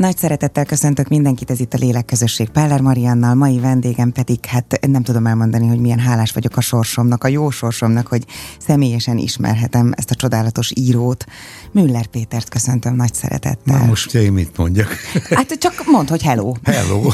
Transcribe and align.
Nagy 0.00 0.16
szeretettel 0.16 0.64
köszöntök 0.64 1.08
mindenkit, 1.08 1.50
ez 1.50 1.60
itt 1.60 1.74
a 1.74 1.78
Lélekközösség 1.78 2.48
Páller 2.48 2.80
Mariannal, 2.80 3.34
mai 3.34 3.58
vendégem 3.58 4.12
pedig, 4.12 4.44
hát 4.46 4.78
nem 4.86 5.02
tudom 5.02 5.26
elmondani, 5.26 5.66
hogy 5.66 5.78
milyen 5.78 5.98
hálás 5.98 6.32
vagyok 6.32 6.56
a 6.56 6.60
sorsomnak, 6.60 7.24
a 7.24 7.28
jó 7.28 7.50
sorsomnak, 7.50 8.06
hogy 8.06 8.24
személyesen 8.58 9.18
ismerhetem 9.18 9.92
ezt 9.96 10.10
a 10.10 10.14
csodálatos 10.14 10.72
írót. 10.74 11.24
Müller 11.72 12.06
Pétert 12.06 12.48
köszöntöm 12.48 12.96
nagy 12.96 13.14
szeretettel. 13.14 13.78
Na 13.78 13.84
most 13.84 14.14
én 14.14 14.32
mit 14.32 14.56
mondjak? 14.56 14.96
Hát 15.30 15.58
csak 15.58 15.82
mondd, 15.86 16.08
hogy 16.08 16.22
hello. 16.22 16.52
Hello. 16.62 17.10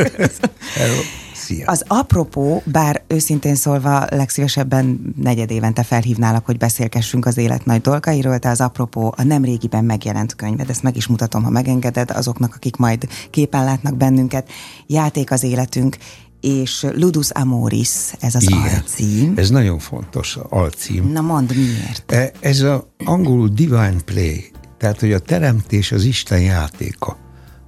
hello. 0.78 1.00
Szia. 1.48 1.66
Az 1.66 1.84
apropó, 1.86 2.62
bár 2.64 3.02
őszintén 3.06 3.54
szólva 3.54 4.06
legszívesebben 4.10 5.14
negyed 5.22 5.50
évente 5.50 5.82
felhívnálak, 5.82 6.46
hogy 6.46 6.56
beszélgessünk 6.56 7.26
az 7.26 7.36
élet 7.36 7.64
nagy 7.64 7.80
dolgairól, 7.80 8.36
de 8.38 8.48
az 8.48 8.60
apropó 8.60 9.14
a 9.16 9.22
nem 9.22 9.44
régiben 9.44 9.84
megjelent 9.84 10.34
könyved, 10.34 10.70
ezt 10.70 10.82
meg 10.82 10.96
is 10.96 11.06
mutatom, 11.06 11.42
ha 11.42 11.50
megengeded 11.50 12.10
azoknak, 12.10 12.54
akik 12.54 12.76
majd 12.76 13.08
képen 13.30 13.64
látnak 13.64 13.96
bennünket. 13.96 14.48
Játék 14.86 15.30
az 15.30 15.42
életünk, 15.42 15.96
és 16.40 16.86
Ludus 16.94 17.30
Amoris, 17.30 18.12
ez 18.20 18.34
az 18.34 18.42
Igen, 18.42 18.58
alcím. 18.58 19.32
Ez 19.36 19.50
nagyon 19.50 19.78
fontos 19.78 20.38
alcím. 20.48 21.12
Na 21.12 21.20
mondd, 21.20 21.54
miért? 21.54 22.12
E, 22.12 22.32
ez 22.40 22.60
a 22.60 22.88
angolul 23.04 23.48
divine 23.48 24.00
play, 24.04 24.50
tehát 24.78 25.00
hogy 25.00 25.12
a 25.12 25.18
teremtés 25.18 25.92
az 25.92 26.04
Isten 26.04 26.40
játéka. 26.40 27.16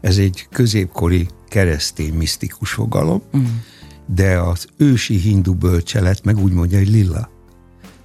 Ez 0.01 0.17
egy 0.17 0.47
középkori 0.51 1.29
keresztény 1.51 2.15
misztikus 2.15 2.71
fogalom, 2.71 3.23
mm. 3.37 3.45
de 4.07 4.39
az 4.39 4.67
ősi 4.77 5.17
hindu 5.17 5.55
bölcselet 5.55 6.25
meg 6.25 6.39
úgy 6.39 6.53
mondja, 6.53 6.79
hogy 6.79 6.91
lilla. 6.91 7.31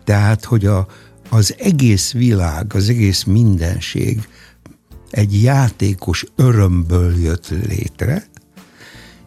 Tehát, 0.03 0.43
hogy 0.43 0.65
a, 0.65 0.87
az 1.29 1.55
egész 1.57 2.11
világ, 2.11 2.73
az 2.73 2.89
egész 2.89 3.23
mindenség 3.23 4.27
egy 5.09 5.43
játékos 5.43 6.25
örömből 6.35 7.19
jött 7.19 7.49
létre, 7.67 8.25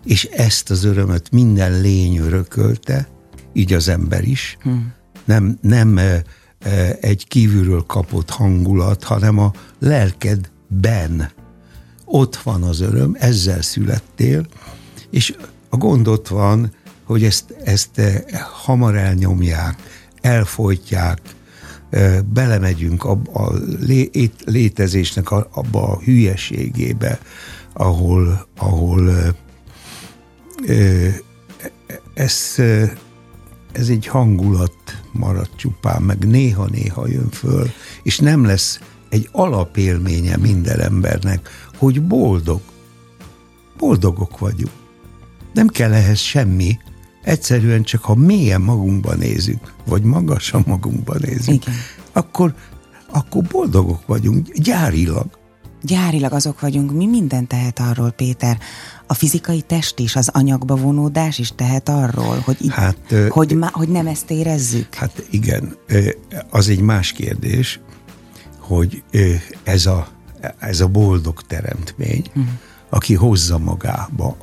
és 0.05 0.25
ezt 0.25 0.71
az 0.71 0.85
örömöt 0.85 1.31
minden 1.31 1.81
lény 1.81 2.17
örökölte, 2.17 3.09
így 3.53 3.73
az 3.73 3.89
ember 3.89 4.25
is. 4.25 4.57
Hmm. 4.61 4.93
Nem, 5.25 5.59
nem 5.61 5.99
e, 5.99 6.23
e, 6.59 6.97
egy 7.01 7.27
kívülről 7.29 7.83
kapott 7.83 8.31
hangulat, 8.31 9.05
hanem 9.05 9.39
a 9.39 9.53
lelkedben 9.79 11.31
ott 12.11 12.37
van 12.37 12.63
az 12.63 12.81
öröm, 12.81 13.17
ezzel 13.19 13.63
születtél, 13.63 14.47
és 15.11 15.37
a 15.69 15.77
gond 15.77 16.09
ott 16.09 16.29
van, 16.29 16.73
hogy 17.05 17.25
ezt, 17.25 17.55
ezt 17.65 17.99
eh, 17.99 18.23
hamar 18.65 18.97
elnyomják, 18.97 19.83
elfolytják, 20.21 21.21
eh, 21.91 22.19
belemegyünk 22.21 23.05
a, 23.05 23.19
a 23.33 23.53
létezésnek 24.45 25.31
a, 25.31 25.49
abba 25.53 25.83
a 25.83 25.99
hülyeségébe, 25.99 27.19
ahol, 27.73 28.47
ahol 28.57 29.11
eh, 30.67 31.15
ez, 32.15 32.55
ez 33.73 33.89
egy 33.89 34.07
hangulat 34.07 35.03
marad 35.13 35.49
csupán, 35.57 36.03
meg 36.03 36.27
néha-néha 36.27 37.09
jön 37.09 37.31
föl, 37.31 37.71
és 38.03 38.19
nem 38.19 38.45
lesz 38.45 38.81
egy 39.09 39.29
alapélménye 39.33 40.37
minden 40.37 40.81
embernek, 40.81 41.49
hogy 41.79 42.03
boldog. 42.03 42.61
Boldogok 43.77 44.39
vagyunk. 44.39 44.73
Nem 45.53 45.69
kell 45.69 45.93
ehhez 45.93 46.19
semmi, 46.19 46.79
egyszerűen 47.23 47.83
csak 47.83 48.03
ha 48.03 48.15
mélyen 48.15 48.61
magunkban 48.61 49.19
nézünk, 49.19 49.73
vagy 49.87 50.03
magasan 50.03 50.65
magunkban 50.67 51.17
nézünk, 51.21 51.63
Igen. 51.67 51.75
akkor, 52.13 52.55
akkor 53.11 53.43
boldogok 53.43 54.07
vagyunk, 54.07 54.53
gyárilag. 54.53 55.27
Gyárilag 55.83 56.33
azok 56.33 56.61
vagyunk, 56.61 56.93
mi 56.93 57.07
minden 57.07 57.47
tehet 57.47 57.79
arról, 57.79 58.11
Péter. 58.11 58.59
A 59.07 59.15
fizikai 59.15 59.61
test 59.61 59.99
is, 59.99 60.17
az 60.17 60.29
anyagba 60.33 60.77
vonódás 60.77 61.39
is 61.39 61.53
tehet 61.55 61.89
arról, 61.89 62.39
hogy, 62.45 62.57
itt, 62.61 62.71
hát, 62.71 63.15
hogy, 63.29 63.57
má, 63.57 63.71
hogy 63.73 63.89
nem 63.89 64.07
ezt 64.07 64.31
érezzük? 64.31 64.95
Hát 64.95 65.27
igen, 65.31 65.77
az 66.51 66.69
egy 66.69 66.81
más 66.81 67.13
kérdés, 67.13 67.81
hogy 68.59 69.03
ez 69.65 69.87
a 69.87 70.09
ez 70.59 70.81
a 70.81 70.89
boldog 70.89 71.43
teremtmény, 71.43 72.25
uh-huh. 72.29 72.45
aki 72.89 73.15
hozza 73.15 73.59
magába 73.59 74.37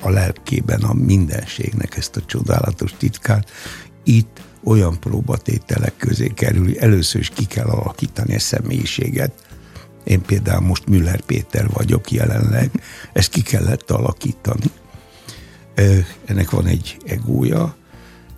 a 0.00 0.10
lelkében 0.10 0.82
a 0.82 0.92
mindenségnek 0.92 1.96
ezt 1.96 2.16
a 2.16 2.24
csodálatos 2.24 2.94
titkát, 2.98 3.50
itt 4.04 4.40
olyan 4.64 5.00
próbatételek 5.00 5.96
közé 5.96 6.28
kerül, 6.28 6.78
először 6.78 7.20
is 7.20 7.28
ki 7.28 7.44
kell 7.44 7.66
alakítani 7.66 8.34
a 8.34 8.38
személyiséget. 8.38 9.32
Én 10.04 10.22
például 10.22 10.60
most 10.66 10.86
Müller 10.86 11.20
Péter 11.20 11.68
vagyok 11.68 12.10
jelenleg, 12.10 12.70
ezt 13.12 13.30
ki 13.30 13.42
kellett 13.42 13.90
alakítani. 13.90 14.70
Ennek 16.24 16.50
van 16.50 16.66
egy 16.66 16.96
egója, 17.06 17.76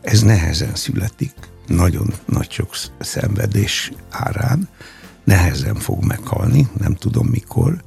ez 0.01 0.23
nehezen 0.23 0.75
születik, 0.75 1.33
nagyon 1.67 2.13
nagy 2.25 2.51
sok 2.51 2.77
szenvedés 2.99 3.93
árán, 4.11 4.69
nehezen 5.31 5.75
fog 5.75 6.05
meghalni, 6.05 6.69
nem 6.79 6.95
tudom 6.95 7.27
mikor. 7.27 7.83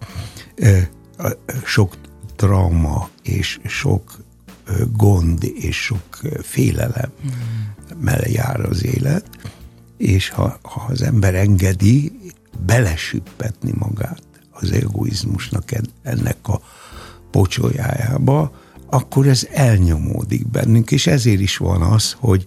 Sok 1.66 1.96
trauma 2.36 3.10
és 3.24 3.60
sok 3.66 4.18
gond 4.92 5.44
és 5.56 5.84
sok 5.84 6.20
félelem 6.42 7.12
mellé 8.00 8.32
jár 8.32 8.60
az 8.60 8.86
élet, 8.86 9.26
és 9.98 10.30
ha, 10.30 10.60
ha 10.62 10.86
az 10.90 11.02
ember 11.02 11.36
engedi 11.36 12.12
belesüppetni 12.66 13.74
magát 13.76 14.24
az 14.52 14.72
egoizmusnak 14.72 15.64
ennek 16.02 16.48
a 16.48 16.62
pocsolyájába, 17.32 18.52
akkor 18.90 19.28
ez 19.28 19.48
elnyomódik 19.52 20.48
bennünk, 20.48 20.92
és 20.92 21.08
ezért 21.08 21.40
is 21.40 21.58
van 21.58 21.82
az, 21.82 22.16
hogy 22.20 22.46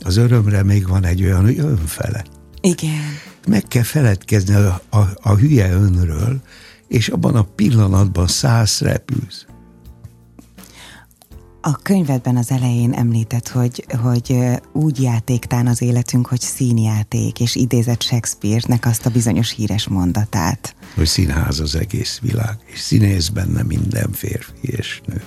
az 0.00 0.16
örömre 0.16 0.62
még 0.62 0.88
van 0.88 1.04
egy 1.04 1.22
olyan, 1.22 1.44
hogy 1.44 1.58
önfelett. 1.58 2.30
Igen 2.60 3.25
meg 3.46 3.62
kell 3.62 3.82
feledkezni 3.82 4.54
a, 4.54 4.80
a, 4.90 4.98
a 5.22 5.34
hülye 5.34 5.72
önről, 5.72 6.40
és 6.88 7.08
abban 7.08 7.34
a 7.34 7.42
pillanatban 7.42 8.26
száz 8.26 8.80
repülsz. 8.80 9.46
A 11.60 11.76
könyvedben 11.82 12.36
az 12.36 12.50
elején 12.50 12.92
említett, 12.92 13.48
hogy, 13.48 13.84
hogy 14.02 14.38
úgy 14.72 15.02
játéktán 15.02 15.66
az 15.66 15.82
életünk, 15.82 16.26
hogy 16.26 16.40
színjáték, 16.40 17.40
és 17.40 17.54
idézett 17.54 18.02
Shakespeare-nek 18.02 18.86
azt 18.86 19.06
a 19.06 19.10
bizonyos 19.10 19.50
híres 19.50 19.88
mondatát. 19.88 20.74
Hogy 20.94 21.06
színház 21.06 21.60
az 21.60 21.74
egész 21.74 22.18
világ, 22.22 22.58
és 22.64 22.80
színész 22.80 23.28
benne 23.28 23.62
minden 23.62 24.12
férfi 24.12 24.52
és 24.60 25.00
nő. 25.06 25.22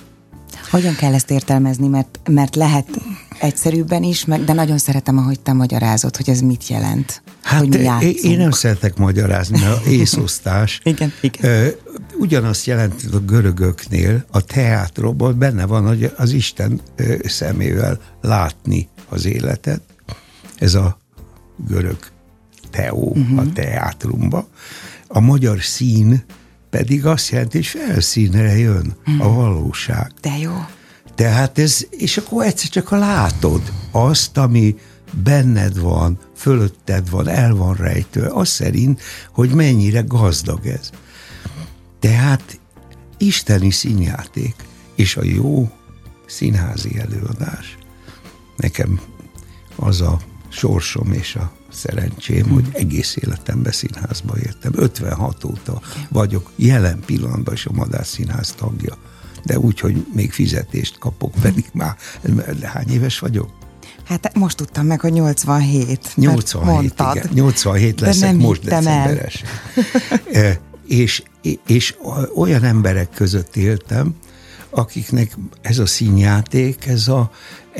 Hogyan 0.70 0.94
kell 0.94 1.14
ezt 1.14 1.30
értelmezni, 1.30 1.88
mert, 1.88 2.20
mert 2.28 2.56
lehet 2.56 2.88
egyszerűbben 3.40 4.02
is, 4.02 4.24
meg, 4.24 4.44
de 4.44 4.52
nagyon 4.52 4.78
szeretem, 4.78 5.18
ahogy 5.18 5.40
te 5.40 5.52
magyarázod, 5.52 6.16
hogy 6.16 6.30
ez 6.30 6.40
mit 6.40 6.68
jelent. 6.68 7.22
Hát 7.42 7.58
hogy 7.58 7.74
én, 7.74 8.14
én 8.22 8.38
nem 8.38 8.50
szeretek 8.50 8.96
magyarázni, 8.96 9.58
mert 9.58 9.86
észosztás 9.86 10.80
igen, 10.84 11.12
igen. 11.20 11.70
ugyanazt 12.18 12.66
jelenti 12.66 13.06
a 13.12 13.18
görögöknél, 13.18 14.24
a 14.30 14.40
teátrokban 14.40 15.38
benne 15.38 15.66
van, 15.66 15.86
hogy 15.86 16.12
az 16.16 16.32
Isten 16.32 16.80
szemével 17.24 18.00
látni 18.20 18.88
az 19.08 19.26
életet. 19.26 19.82
Ez 20.56 20.74
a 20.74 20.98
görög 21.68 21.98
teó 22.70 23.12
uh-huh. 23.16 23.38
a 23.38 23.52
teátrumba. 23.52 24.48
A 25.06 25.20
magyar 25.20 25.62
szín 25.62 26.24
pedig 26.70 27.06
azt 27.06 27.30
jelenti, 27.30 27.56
hogy 27.56 27.66
felszínre 27.66 28.58
jön 28.58 28.96
a 29.04 29.10
mhm. 29.10 29.34
valóság. 29.34 30.12
De 30.20 30.38
jó. 30.38 30.64
Tehát 31.14 31.58
ez, 31.58 31.86
és 31.90 32.16
akkor 32.16 32.44
egyszer 32.44 32.68
csak 32.70 32.92
a 32.92 32.96
látod 32.96 33.72
azt, 33.90 34.36
ami 34.36 34.76
benned 35.22 35.80
van, 35.80 36.18
fölötted 36.36 37.10
van, 37.10 37.28
el 37.28 37.54
van 37.54 37.74
rejtő, 37.74 38.22
az 38.22 38.48
szerint, 38.48 39.00
hogy 39.32 39.50
mennyire 39.50 40.00
gazdag 40.00 40.66
ez. 40.66 40.90
Tehát 41.98 42.60
isteni 43.18 43.70
színjáték, 43.70 44.54
és 44.94 45.16
a 45.16 45.24
jó 45.24 45.70
színházi 46.26 46.98
előadás. 46.98 47.78
Nekem 48.56 49.00
az 49.76 50.00
a 50.00 50.18
sorsom 50.48 51.12
és 51.12 51.34
a 51.34 51.52
szerencsém, 51.72 52.42
hmm. 52.42 52.52
hogy 52.52 52.68
egész 52.72 53.16
életemben 53.22 53.72
színházba 53.72 54.38
éltem. 54.38 54.72
56 54.74 55.44
óta 55.44 55.80
vagyok 56.08 56.50
jelen 56.56 57.00
pillanatban 57.06 57.54
is 57.54 57.66
a 57.66 57.72
Madár 57.72 58.06
Színház 58.06 58.52
tagja. 58.52 58.96
De 59.44 59.58
úgy, 59.58 59.80
hogy 59.80 60.06
még 60.14 60.32
fizetést 60.32 60.98
kapok, 60.98 61.34
pedig 61.40 61.64
már 61.72 61.96
hány 62.62 62.90
éves 62.90 63.18
vagyok? 63.18 63.50
Hát 64.04 64.34
most 64.34 64.56
tudtam 64.56 64.86
meg, 64.86 65.00
hogy 65.00 65.12
87. 65.12 66.12
87, 66.14 66.94
igen. 67.14 67.28
87 67.32 68.00
leszek 68.00 68.30
nem 68.30 68.38
most 68.38 68.64
decemberes. 68.64 69.42
e, 70.32 70.60
és, 70.86 71.22
és 71.66 71.94
olyan 72.34 72.64
emberek 72.64 73.10
között 73.10 73.56
éltem, 73.56 74.14
akiknek 74.70 75.36
ez 75.60 75.78
a 75.78 75.86
színjáték, 75.86 76.86
ez, 76.86 77.08
a, 77.08 77.30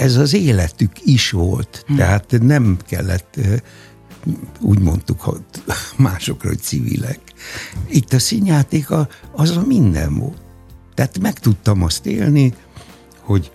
ez 0.01 0.17
az 0.17 0.35
életük 0.35 0.93
is 1.05 1.31
volt. 1.31 1.85
Hmm. 1.87 1.97
Tehát 1.97 2.37
nem 2.43 2.77
kellett 2.87 3.41
úgy 4.61 4.79
mondtuk 4.79 5.21
hogy 5.21 5.43
másokra, 5.97 6.49
hogy 6.49 6.61
civilek. 6.61 7.21
Itt 7.89 8.13
a 8.13 8.19
színjáték 8.19 8.89
az 9.33 9.57
a 9.57 9.63
minden 9.67 10.19
volt. 10.19 10.39
Tehát 10.95 11.19
meg 11.19 11.39
tudtam 11.39 11.83
azt 11.83 12.07
élni, 12.07 12.55
hogy 13.21 13.53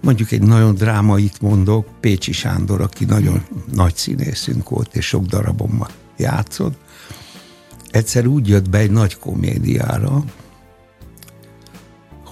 mondjuk 0.00 0.30
egy 0.30 0.42
nagyon 0.42 0.74
drámait 0.74 1.40
mondok, 1.40 1.88
Pécsi 2.00 2.32
Sándor, 2.32 2.80
aki 2.80 3.04
nagyon 3.04 3.44
nagy 3.72 3.96
színészünk 3.96 4.68
volt, 4.68 4.96
és 4.96 5.06
sok 5.06 5.24
darabommal 5.24 5.90
játszott, 6.16 6.78
egyszer 7.90 8.26
úgy 8.26 8.48
jött 8.48 8.68
be 8.68 8.78
egy 8.78 8.90
nagy 8.90 9.18
komédiára, 9.18 10.24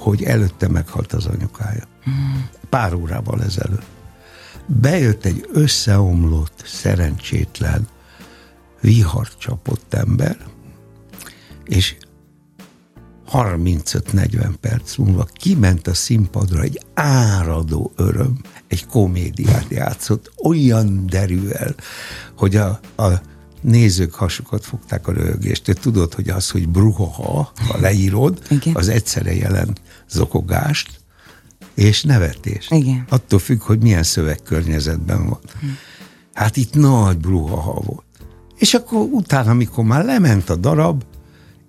hogy 0.01 0.23
előtte 0.23 0.69
meghalt 0.69 1.13
az 1.13 1.27
anyukája. 1.27 1.85
Pár 2.69 2.95
órával 2.95 3.43
ezelőtt. 3.43 3.87
Bejött 4.67 5.25
egy 5.25 5.49
összeomlott, 5.53 6.63
szerencsétlen, 6.67 7.89
vihar 8.81 9.29
csapott 9.37 9.95
ember, 9.95 10.37
és 11.65 11.97
35-40 13.33 14.55
perc 14.61 14.97
múlva 14.97 15.25
kiment 15.33 15.87
a 15.87 15.95
színpadra 15.95 16.63
egy 16.63 16.81
áradó 16.95 17.93
öröm, 17.97 18.41
egy 18.67 18.87
komédiát 18.87 19.67
játszott, 19.69 20.33
olyan 20.45 21.07
derűel, 21.07 21.75
hogy 22.37 22.57
a, 22.57 22.81
a 22.97 23.21
nézők 23.61 24.15
hasukat 24.15 24.65
fogták 24.65 25.07
a 25.09 25.13
röhögést. 25.13 25.65
Te 25.65 25.73
tudod, 25.73 26.15
hogy 26.15 26.29
az, 26.29 26.51
hogy 26.51 26.69
bruhaha, 26.69 27.53
ha 27.69 27.79
leírod, 27.81 28.43
Igen. 28.49 28.75
az 28.75 28.89
egyszerre 28.89 29.35
jelent 29.35 29.81
zokogást 30.11 31.01
és 31.75 32.03
nevetést. 32.03 32.73
Igen. 32.73 33.05
Attól 33.09 33.39
függ, 33.39 33.63
hogy 33.63 33.83
milyen 33.83 34.03
szövegkörnyezetben 34.03 35.29
van. 35.29 35.39
Hm. 35.61 35.67
Hát 36.33 36.57
itt 36.57 36.75
nagy 36.75 37.19
bruhaha 37.19 37.81
volt. 37.81 38.05
És 38.59 38.75
akkor 38.75 39.01
utána, 39.01 39.51
amikor 39.51 39.85
már 39.85 40.05
lement 40.05 40.51
a 40.51 40.57
darab, 40.57 41.05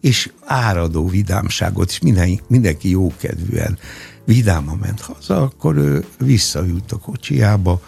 és 0.01 0.31
áradó 0.45 1.07
vidámságot, 1.07 1.89
és 1.89 1.99
minden, 1.99 2.39
mindenki 2.47 2.89
jókedvűen 2.89 3.77
vidáma 4.25 4.75
ment 4.75 5.01
haza, 5.01 5.41
akkor 5.41 5.75
ő 5.77 6.05
visszaült 6.17 6.91
a 6.91 6.97
kocsiába, 6.97 7.81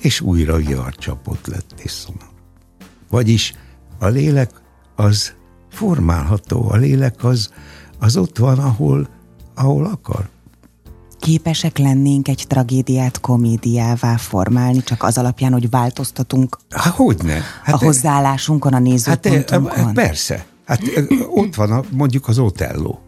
és 0.00 0.20
újra 0.20 0.90
csapott 0.90 1.46
lett 1.46 1.74
és 1.82 1.90
szomorú. 1.90 2.33
Vagyis 3.14 3.54
a 3.98 4.06
lélek 4.06 4.50
az 4.96 5.32
formálható, 5.70 6.70
a 6.70 6.76
lélek 6.76 7.24
az, 7.24 7.50
az 7.98 8.16
ott 8.16 8.38
van, 8.38 8.58
ahol, 8.58 9.08
ahol 9.54 9.84
akar. 9.84 10.28
Képesek 11.18 11.78
lennénk 11.78 12.28
egy 12.28 12.44
tragédiát 12.48 13.20
komédiává 13.20 14.16
formálni, 14.16 14.82
csak 14.82 15.02
az 15.02 15.18
alapján, 15.18 15.52
hogy 15.52 15.70
változtatunk 15.70 16.58
Há, 16.70 16.90
hogyne? 16.90 17.40
Hát, 17.62 17.74
a 17.74 17.78
hozzáállásunkon, 17.84 18.72
a 18.72 18.78
nézőpontunkon? 18.78 19.70
Hát, 19.70 19.92
persze. 19.92 20.46
Hát 20.66 20.80
ott 21.28 21.54
van 21.54 21.72
a, 21.72 21.82
mondjuk 21.90 22.28
az 22.28 22.38
Otello. 22.38 22.98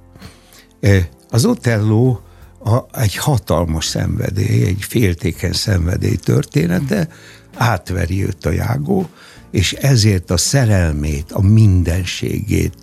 Az 1.30 1.44
Otello 1.44 2.18
a, 2.64 2.84
egy 2.92 3.16
hatalmas 3.16 3.86
szenvedély, 3.86 4.64
egy 4.64 4.82
féltéken 4.82 5.52
szenvedély 5.52 6.16
története, 6.16 7.08
átveri 7.56 8.24
őt 8.24 8.46
a 8.46 8.50
jágó, 8.50 9.08
és 9.50 9.72
ezért 9.72 10.30
a 10.30 10.36
szerelmét, 10.36 11.32
a 11.32 11.42
mindenségét 11.42 12.74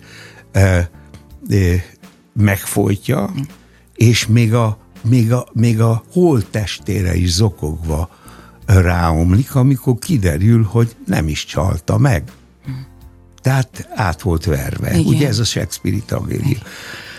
e, 0.52 0.60
e, 0.60 0.90
megfojtja, 2.32 3.32
és 3.94 4.26
még 4.26 4.54
a, 4.54 4.78
még, 5.02 5.32
a, 5.32 5.46
még 5.52 5.80
a 5.80 6.04
holttestére 6.12 7.14
is 7.14 7.32
zokogva 7.32 8.10
ráomlik, 8.66 9.54
amikor 9.54 9.98
kiderül, 9.98 10.62
hogy 10.62 10.96
nem 11.06 11.28
is 11.28 11.44
csalta 11.44 11.98
meg. 11.98 12.22
Tehát 13.42 13.88
át 13.94 14.22
volt 14.22 14.44
verve. 14.44 14.90
Igen. 14.90 15.14
Ugye 15.14 15.28
ez 15.28 15.38
a 15.38 15.44
Shakespeare-i 15.44 16.02
tragédia. 16.06 16.58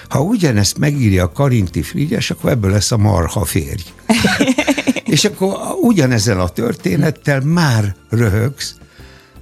Ha 0.09 0.21
ugyanezt 0.21 0.77
megírja 0.77 1.23
a 1.23 1.31
Karinti 1.31 1.81
Frigyes, 1.81 2.31
akkor 2.31 2.49
ebből 2.49 2.71
lesz 2.71 2.91
a 2.91 2.97
marha 2.97 3.45
férj. 3.45 3.83
és 5.15 5.25
akkor 5.25 5.57
ugyanezen 5.81 6.39
a 6.39 6.47
történettel 6.47 7.41
már 7.41 7.95
röhögsz, 8.09 8.75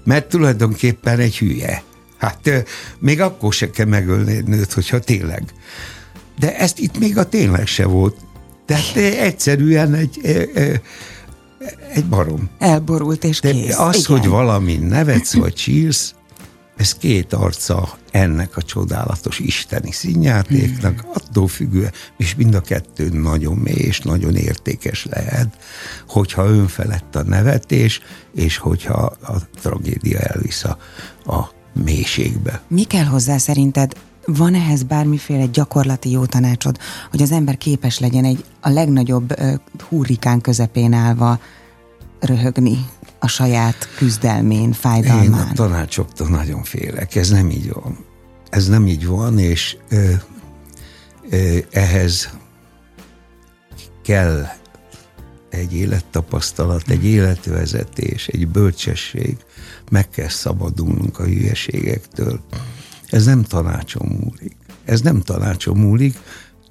mert 0.03 0.29
tulajdonképpen 0.29 1.19
egy 1.19 1.37
hülye. 1.37 1.83
Hát 2.17 2.65
még 2.99 3.21
akkor 3.21 3.53
se 3.53 3.69
kell 3.69 3.85
megölni 3.85 4.35
egy 4.35 4.47
nőt, 4.47 4.73
hogyha 4.73 4.99
tényleg. 4.99 5.43
De 6.39 6.57
ezt 6.57 6.79
itt 6.79 6.99
még 6.99 7.17
a 7.17 7.29
tényleg 7.29 7.67
se 7.67 7.85
volt. 7.85 8.15
Tehát 8.65 8.95
egyszerűen 8.95 9.93
egy, 9.93 10.19
egy 11.93 12.05
barom. 12.05 12.49
Elborult 12.59 13.23
és 13.23 13.39
kész. 13.39 13.67
De 13.67 13.75
az, 13.75 13.95
Igen. 13.95 14.19
hogy 14.19 14.29
valami 14.29 14.75
nevetsz 14.75 15.33
vagy 15.33 15.53
csírsz, 15.53 16.15
ez 16.75 16.93
két 16.93 17.33
arca 17.33 17.97
ennek 18.11 18.57
a 18.57 18.61
csodálatos 18.61 19.39
isteni 19.39 19.91
színjátéknak, 19.91 20.99
hmm. 20.99 21.09
attól 21.13 21.47
függően, 21.47 21.91
és 22.17 22.35
mind 22.35 22.53
a 22.53 22.61
kettő 22.61 23.09
nagyon 23.09 23.57
mély 23.57 23.75
és 23.75 23.99
nagyon 23.99 24.35
értékes 24.35 25.05
lehet, 25.05 25.57
hogyha 26.07 26.45
önfelett 26.45 27.15
a 27.15 27.23
nevetés, 27.23 28.01
és 28.35 28.57
hogyha 28.57 29.15
a 29.21 29.35
tragédia 29.61 30.19
elvisz 30.19 30.63
a, 30.63 30.77
a 31.25 31.51
mélységbe. 31.83 32.61
Mi 32.67 32.83
kell 32.83 33.05
hozzá 33.05 33.37
szerinted? 33.37 33.93
Van 34.25 34.55
ehhez 34.55 34.83
bármiféle 34.83 35.45
gyakorlati 35.45 36.09
jó 36.09 36.25
tanácsod, 36.25 36.77
hogy 37.11 37.21
az 37.21 37.31
ember 37.31 37.57
képes 37.57 37.99
legyen 37.99 38.25
egy 38.25 38.43
a 38.61 38.69
legnagyobb 38.69 39.39
uh, 39.39 39.53
hurrikán 39.89 40.41
közepén 40.41 40.93
állva 40.93 41.39
röhögni 42.19 42.85
a 43.23 43.27
saját 43.27 43.89
küzdelmén, 43.95 44.71
fájdalmán? 44.71 45.23
Én 45.23 45.33
a 45.33 45.51
tanácsoktól 45.53 46.27
nagyon 46.27 46.63
félek, 46.63 47.15
ez 47.15 47.29
nem 47.29 47.49
így 47.49 47.71
van. 47.71 47.97
Ez 48.49 48.67
nem 48.67 48.87
így 48.87 49.05
van, 49.05 49.39
és 49.39 49.77
ö, 49.89 50.11
ö, 51.29 51.57
ehhez 51.71 52.29
kell 54.03 54.47
egy 55.49 55.75
élettapasztalat, 55.75 56.89
egy 56.89 57.05
életvezetés, 57.05 58.27
egy 58.27 58.47
bölcsesség, 58.47 59.37
meg 59.91 60.09
kell 60.09 60.29
szabadulnunk 60.29 61.19
a 61.19 61.23
hülyeségektől. 61.23 62.39
Ez 63.09 63.25
nem 63.25 63.43
tanácsom 63.43 64.07
múlik. 64.07 64.55
Ez 64.85 65.01
nem 65.01 65.21
tanácsom 65.21 65.79
múlik, 65.79 66.17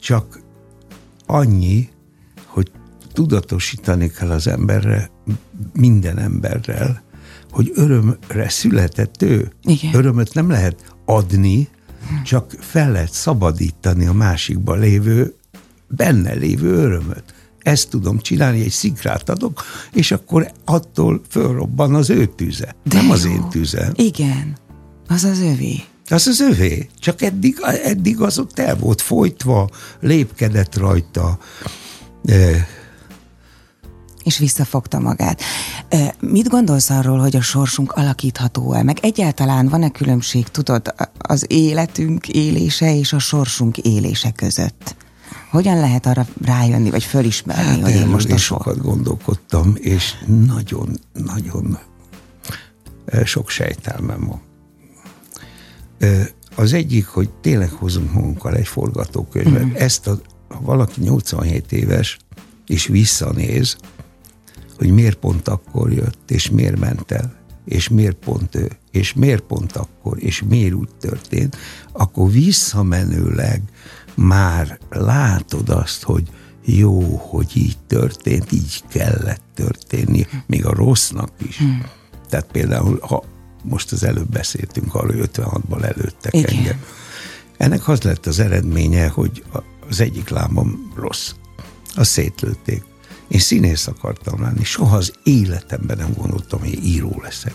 csak 0.00 0.40
annyi, 1.26 1.88
tudatosítani 3.12 4.10
kell 4.10 4.30
az 4.30 4.46
emberre, 4.46 5.10
minden 5.72 6.18
emberrel, 6.18 7.02
hogy 7.50 7.72
örömre 7.74 8.48
született 8.48 9.22
ő. 9.22 9.52
Igen. 9.62 9.94
Örömöt 9.94 10.34
nem 10.34 10.50
lehet 10.50 10.94
adni, 11.04 11.68
csak 12.24 12.56
fel 12.60 12.90
lehet 12.92 13.12
szabadítani 13.12 14.06
a 14.06 14.12
másikban 14.12 14.78
lévő, 14.78 15.34
benne 15.88 16.32
lévő 16.32 16.74
örömöt. 16.74 17.24
Ezt 17.58 17.90
tudom 17.90 18.18
csinálni, 18.18 18.60
egy 18.60 18.70
szikrát 18.70 19.28
adok, 19.28 19.62
és 19.92 20.12
akkor 20.12 20.52
attól 20.64 21.20
fölrobban 21.28 21.94
az 21.94 22.10
ő 22.10 22.26
tüze. 22.26 22.76
De 22.84 22.96
nem 22.96 23.06
jó. 23.06 23.12
az 23.12 23.24
én 23.24 23.48
tüzem. 23.48 23.92
Igen, 23.96 24.56
az 25.08 25.24
az 25.24 25.40
övé. 25.40 25.80
Az 26.08 26.26
az 26.26 26.40
övé. 26.40 26.88
Csak 26.98 27.22
eddig, 27.22 27.56
eddig 27.84 28.20
az 28.20 28.38
ott 28.38 28.58
el 28.58 28.76
volt 28.76 29.00
folytva, 29.00 29.70
lépkedett 30.00 30.76
rajta, 30.76 31.38
és 34.24 34.38
visszafogta 34.38 34.98
magát. 34.98 35.40
Mit 36.20 36.48
gondolsz 36.48 36.90
arról, 36.90 37.18
hogy 37.18 37.36
a 37.36 37.40
sorsunk 37.40 37.92
alakítható-e? 37.92 38.82
Meg 38.82 38.98
egyáltalán 39.02 39.68
van-e 39.68 39.90
különbség, 39.90 40.48
tudod, 40.48 40.94
az 41.18 41.44
életünk 41.48 42.28
élése 42.28 42.96
és 42.96 43.12
a 43.12 43.18
sorsunk 43.18 43.78
élése 43.78 44.30
között? 44.30 44.96
Hogyan 45.50 45.80
lehet 45.80 46.06
arra 46.06 46.26
rájönni, 46.44 46.90
vagy 46.90 47.04
fölismerni, 47.04 47.62
hát 47.62 47.80
hogy 47.80 47.94
én 47.94 48.06
most 48.06 48.30
a 48.30 48.36
sor... 48.36 48.58
sokat 48.58 48.82
gondolkodtam, 48.82 49.74
és 49.80 50.14
nagyon-nagyon 50.46 51.78
sok 53.24 53.50
sejtelmem 53.50 54.26
van. 54.26 54.40
Az 56.54 56.72
egyik, 56.72 57.06
hogy 57.06 57.30
tényleg 57.30 57.70
hozunk 57.70 58.12
magunkkal 58.12 58.54
egy 58.54 58.66
forgatókönyvet. 58.66 59.64
Mm. 59.64 59.74
Ezt 59.74 60.06
a, 60.06 60.18
ha 60.48 60.60
valaki 60.60 61.00
87 61.00 61.72
éves, 61.72 62.18
és 62.66 62.86
visszanéz, 62.86 63.76
hogy 64.78 64.90
miért 64.90 65.18
pont 65.18 65.48
akkor 65.48 65.92
jött, 65.92 66.30
és 66.30 66.50
miért 66.50 66.78
ment 66.78 67.10
el, 67.10 67.40
és 67.64 67.88
miért 67.88 68.16
pont 68.16 68.54
ő, 68.54 68.70
és 68.90 69.12
miért 69.12 69.42
pont 69.42 69.76
akkor, 69.76 70.22
és 70.22 70.42
miért 70.48 70.74
úgy 70.74 70.94
történt, 71.00 71.56
akkor 71.92 72.30
visszamenőleg 72.30 73.62
már 74.14 74.78
látod 74.90 75.68
azt, 75.68 76.02
hogy 76.02 76.28
jó, 76.64 77.00
hogy 77.16 77.50
így 77.56 77.76
történt, 77.86 78.52
így 78.52 78.82
kellett 78.88 79.42
történni, 79.54 80.26
még 80.46 80.66
a 80.66 80.74
rossznak 80.74 81.30
is. 81.46 81.58
Hmm. 81.58 81.82
Tehát 82.28 82.46
például, 82.52 82.98
ha 83.00 83.24
most 83.62 83.92
az 83.92 84.04
előbb 84.04 84.28
beszéltünk 84.30 84.94
arról, 84.94 85.16
hogy 85.16 85.30
56-ban 85.32 85.82
előttek 85.82 86.34
Igen. 86.34 86.56
engem. 86.56 86.84
Ennek 87.56 87.88
az 87.88 88.02
lett 88.02 88.26
az 88.26 88.38
eredménye, 88.38 89.08
hogy 89.08 89.44
az 89.88 90.00
egyik 90.00 90.28
lábam 90.28 90.92
rossz. 90.96 91.32
Azt 91.94 92.10
szétlőtték 92.10 92.82
Én 93.32 93.40
színész 93.40 93.86
akartam 93.86 94.40
lenni, 94.42 94.64
soha 94.64 94.96
az 94.96 95.12
életemben 95.22 95.96
nem 95.98 96.12
gondoltam, 96.16 96.60
hogy 96.60 96.84
író 96.84 97.20
leszek. 97.22 97.54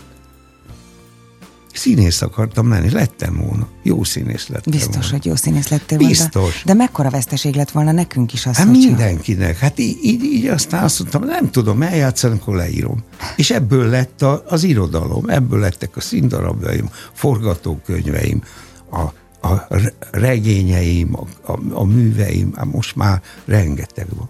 Színész 1.72 2.22
akartam 2.22 2.68
lenni, 2.68 2.90
lettem 2.90 3.36
volna. 3.36 3.68
Jó 3.82 4.04
színész 4.04 4.48
lettem 4.48 4.72
Biztos, 4.72 4.94
volna. 4.94 5.10
hogy 5.10 5.24
jó 5.24 5.34
színész 5.34 5.68
lettél 5.68 5.98
volna. 5.98 6.12
Biztos. 6.12 6.62
De 6.64 6.74
mekkora 6.74 7.10
veszteség 7.10 7.54
lett 7.54 7.70
volna 7.70 7.92
nekünk 7.92 8.32
is 8.32 8.46
az, 8.46 8.56
Hát 8.56 8.66
hogyha- 8.66 8.86
mindenkinek. 8.86 9.58
Hát 9.58 9.78
így, 9.78 9.98
így, 10.02 10.22
így 10.22 10.46
aztán 10.46 10.84
azt 10.84 10.98
mondtam, 10.98 11.24
nem 11.24 11.50
tudom 11.50 11.82
eljátszani, 11.82 12.38
akkor 12.40 12.54
leírom. 12.56 13.04
És 13.36 13.50
ebből 13.50 13.88
lett 13.88 14.22
a, 14.22 14.44
az 14.48 14.62
irodalom, 14.64 15.28
ebből 15.28 15.58
lettek 15.60 15.96
a 15.96 16.00
színdarabjaim, 16.00 16.90
forgatókönyveim, 17.12 18.42
a, 18.90 19.00
a 19.48 19.66
re- 19.68 19.94
regényeim, 20.10 21.16
a, 21.16 21.52
a, 21.52 21.58
a 21.72 21.84
műveim, 21.84 22.52
hát 22.56 22.72
most 22.72 22.96
már 22.96 23.22
rengeteg 23.44 24.06
van. 24.16 24.28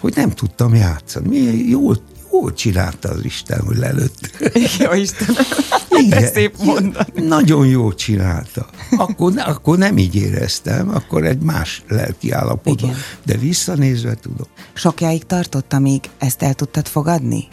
Hogy 0.00 0.12
nem 0.16 0.30
tudtam 0.30 0.74
játszani. 0.74 1.28
Mi 1.28 1.68
jól, 1.68 1.96
jól 2.32 2.52
csinálta 2.52 3.08
az 3.08 3.24
Isten, 3.24 3.60
hogy 3.60 3.76
lelőtt. 3.76 4.30
Jó 4.78 4.92
Istenem, 4.92 5.44
de 6.08 6.26
szép 6.26 6.56
mondani. 6.62 7.26
Nagyon 7.26 7.66
jól 7.66 7.94
csinálta. 7.94 8.66
Akkor, 8.96 9.32
akkor 9.36 9.78
nem 9.78 9.98
így 9.98 10.14
éreztem, 10.14 10.88
akkor 10.88 11.24
egy 11.24 11.40
más 11.40 11.82
lelki 11.88 12.30
állapotban. 12.30 12.90
Igen. 12.90 13.00
De 13.24 13.36
visszanézve 13.36 14.14
tudom. 14.14 14.46
Sokjáig 14.72 15.24
tartott, 15.24 15.72
amíg 15.72 16.04
ezt 16.18 16.42
el 16.42 16.54
tudtad 16.54 16.86
fogadni? 16.88 17.48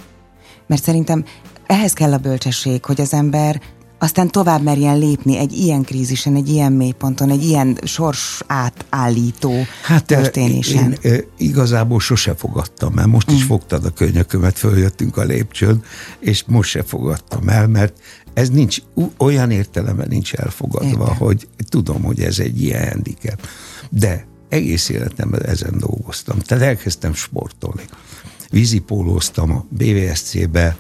Mert 0.68 0.84
szerintem 0.84 1.26
ehhez 1.66 1.94
kell 1.94 2.14
a 2.14 2.18
bölcsesség, 2.18 2.86
hogy 2.86 3.02
az 3.02 3.14
ember 3.14 3.62
aztán 4.00 4.28
tovább 4.28 4.64
merjen 4.64 5.00
lépni 5.00 5.38
egy 5.38 5.54
ilyen 5.54 5.82
krízisen, 5.82 6.36
egy 6.36 6.50
ilyen 6.50 6.72
mélyponton, 6.72 7.30
egy 7.30 7.44
ilyen 7.44 7.78
sors 7.84 8.42
átállító 8.48 9.54
hát, 9.84 10.06
történésen. 10.06 10.98
Én, 11.02 11.12
én 11.12 11.24
igazából 11.38 12.00
sose 12.00 12.36
fogadtam 12.36 12.98
el. 12.98 13.08
Most 13.08 13.32
is 13.32 13.44
fogtad 13.44 13.86
a 13.86 13.90
könyökömet, 13.90 14.58
följöttünk 14.58 15.18
a 15.18 15.24
lépcsőn, 15.24 15.84
és 16.20 16.44
most 16.48 16.70
se 16.70 16.84
fogadtam 16.84 17.50
el, 17.50 17.68
mert 17.68 17.94
ez 18.34 18.50
nincs, 18.50 18.78
olyan 19.18 19.52
értelemben 19.52 20.08
nincs 20.10 20.34
elfogadva, 20.34 20.88
Értem. 20.88 21.16
hogy 21.16 21.48
tudom, 21.70 22.04
hogy 22.04 22.22
ez 22.22 22.40
egy 22.40 22.62
ilyen 22.62 22.90
handicap. 22.90 23.48
De 23.90 24.28
egész 24.50 24.90
életemben 24.90 25.46
ezen 25.46 25.78
dolgoztam. 25.78 26.40
Tehát 26.40 26.64
elkezdtem 26.64 27.14
sportolni. 27.14 27.84
Vízipólóztam 28.50 29.52
a 29.52 29.66
BVSC-be, 29.70 30.78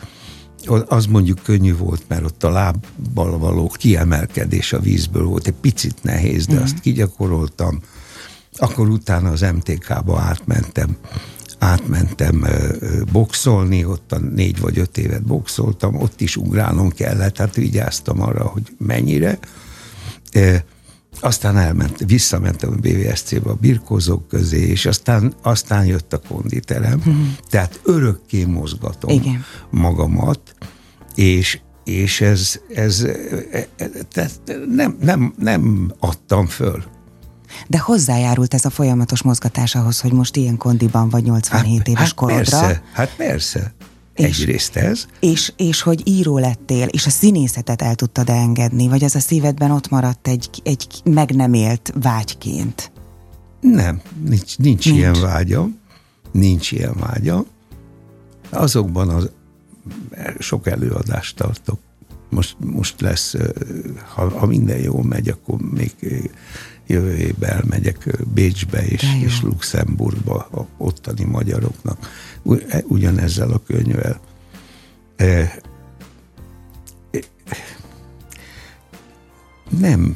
az 0.88 1.06
mondjuk 1.06 1.40
könnyű 1.44 1.76
volt, 1.76 2.04
mert 2.08 2.24
ott 2.24 2.44
a 2.44 2.50
lábbal 2.50 3.38
való 3.38 3.68
kiemelkedés 3.68 4.74
a 4.74 4.80
vízből 4.80 5.24
volt, 5.24 5.48
egy 5.48 5.54
picit 5.54 6.04
nehéz, 6.04 6.46
de 6.46 6.60
azt 6.60 6.80
kigyakoroltam. 6.80 7.82
Akkor 8.58 8.90
utána 8.90 9.30
az 9.30 9.42
MTK-ba 9.42 10.20
átmentem, 10.20 10.98
átmentem 11.60 12.46
boxolni, 13.12 13.86
ott 13.86 14.12
a 14.12 14.20
négy 14.20 14.60
vagy 14.60 14.80
öt 14.80 14.98
évet 14.98 15.24
boxoltam, 15.24 15.96
ott 15.96 16.22
is 16.22 16.38
ugrálnom 16.38 16.90
kellett, 16.90 17.38
hát 17.38 17.56
vigyáztam 17.56 18.22
arra, 18.22 18.46
hogy 18.46 18.76
mennyire. 18.78 19.40
Aztán 21.19 21.57
elment, 21.57 22.03
visszamentem 22.05 22.71
a 22.71 22.75
BVSC-be 22.75 23.50
a 23.50 23.53
birkózók 23.53 24.27
közé, 24.27 24.67
és 24.67 24.86
aztán, 24.86 25.33
aztán 25.43 25.86
jött 25.86 26.13
a 26.13 26.21
konditerem. 26.27 27.01
Hmm. 27.01 27.36
Tehát 27.50 27.79
örökké 27.83 28.45
mozgatom 28.45 29.09
Igen. 29.09 29.43
magamat, 29.69 30.55
és, 31.15 31.59
és 31.83 32.21
ez, 32.21 32.59
ez, 32.75 33.01
e, 33.51 33.67
e, 33.77 33.88
tehát 34.12 34.41
nem, 34.69 34.97
nem, 35.01 35.33
nem 35.38 35.93
adtam 36.00 36.45
föl. 36.45 36.83
De 37.67 37.79
hozzájárult 37.79 38.53
ez 38.53 38.65
a 38.65 38.69
folyamatos 38.69 39.21
mozgatás 39.21 39.75
ahhoz, 39.75 40.00
hogy 40.00 40.12
most 40.12 40.36
ilyen 40.36 40.57
kondiban 40.57 41.09
vagy 41.09 41.24
87 41.24 41.88
éves 41.88 42.01
hát 42.01 42.13
korodra. 42.13 42.59
Persze, 42.59 42.83
hát 42.93 43.15
persze. 43.15 43.74
És- 44.17 44.39
Egyrészt 44.39 44.75
ez. 44.75 45.05
És, 45.19 45.53
és 45.57 45.81
hogy 45.81 46.01
író 46.07 46.38
lettél, 46.38 46.88
és 46.88 47.05
a 47.05 47.09
színészetet 47.09 47.81
el 47.81 47.95
tudtad 47.95 48.29
engedni, 48.29 48.88
vagy 48.88 49.03
az 49.03 49.15
a 49.15 49.19
szívedben 49.19 49.71
ott 49.71 49.89
maradt 49.89 50.27
egy, 50.27 50.50
egy 50.63 50.88
meg 51.03 51.36
nem 51.36 51.53
élt 51.53 51.93
vágyként. 52.01 52.91
Nem, 53.62 54.01
nincs, 54.24 54.57
nincs, 54.57 54.86
Nincs. 54.86 55.00
ilyen 55.00 55.21
vágyam. 55.21 55.79
Nincs 56.31 56.71
ilyen 56.71 56.95
vágyam. 57.00 57.45
Azokban 58.50 59.09
az 59.09 59.29
sok 60.39 60.67
előadást 60.67 61.36
tartok. 61.36 61.79
Most, 62.29 62.55
most 62.59 63.01
lesz, 63.01 63.36
ha, 64.13 64.29
ha 64.39 64.45
minden 64.45 64.77
jól 64.77 65.03
megy, 65.03 65.29
akkor 65.29 65.57
még 65.62 65.91
jövő 66.88 67.15
évben 67.15 67.50
elmegyek 67.50 68.17
Bécsbe 68.33 68.86
és, 68.86 69.03
és 69.24 69.41
Luxemburgba 69.41 70.36
a 70.36 70.65
ottani 70.77 71.24
magyaroknak. 71.24 72.09
E- 72.67 72.84
Ugyanezzel 72.88 73.51
a 73.51 73.62
könyvvel. 73.67 74.20
E, 75.15 75.25
e, 75.25 77.20
Nem. 79.79 80.15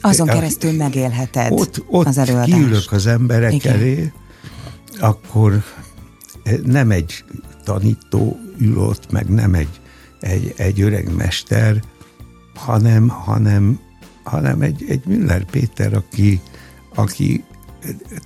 Azon 0.00 0.26
keresztül 0.26 0.72
megélheted 0.72 1.52
ott, 1.52 1.84
ott 1.86 2.06
az 2.06 2.18
előadást. 2.18 2.52
kiülök 2.52 2.92
az 2.92 3.06
emberek 3.06 3.52
Igen. 3.52 3.74
Elé, 3.74 4.12
akkor 5.00 5.62
nem 6.64 6.90
egy 6.90 7.24
tanító 7.64 8.38
ül 8.58 8.78
ott, 8.78 9.10
meg 9.10 9.28
nem 9.28 9.54
egy, 9.54 9.80
egy, 10.20 10.54
egy 10.56 10.80
öreg 10.80 11.14
mester, 11.14 11.82
hanem, 12.54 13.08
hanem, 13.08 13.80
hanem 14.22 14.60
egy, 14.60 14.84
egy 14.88 15.06
Müller 15.06 15.44
Péter, 15.44 15.94
aki, 15.94 16.40
aki 16.94 17.44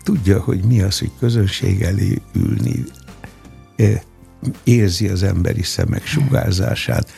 tudja, 0.02 0.40
hogy 0.40 0.64
mi 0.64 0.80
az, 0.82 0.98
hogy 0.98 1.10
közönség 1.18 1.82
elé 1.82 2.22
ülni, 2.34 2.84
érzi 4.64 5.08
az 5.08 5.22
emberi 5.22 5.62
szemek 5.62 6.06
sugárzását, 6.06 7.12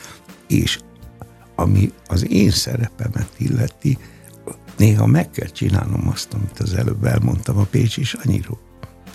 és 0.49 0.79
ami 1.55 1.93
az 2.07 2.31
én 2.31 2.51
szerepemet 2.51 3.31
illeti, 3.37 3.99
néha 4.77 5.07
meg 5.07 5.31
kell 5.31 5.49
csinálnom 5.49 6.09
azt, 6.09 6.33
amit 6.33 6.59
az 6.59 6.75
előbb 6.75 7.05
elmondtam 7.05 7.59
a 7.59 7.65
Pécsi 7.65 8.05
Sanyiról. 8.05 8.59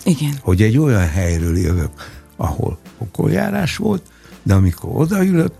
Igen. 0.04 0.38
Hogy 0.40 0.62
egy 0.62 0.78
olyan 0.78 1.08
helyről 1.08 1.58
jövök, 1.58 1.92
ahol 2.36 2.78
pokoljárás 2.98 3.76
volt, 3.76 4.02
de 4.42 4.54
amikor 4.54 4.90
odaülök, 4.92 5.52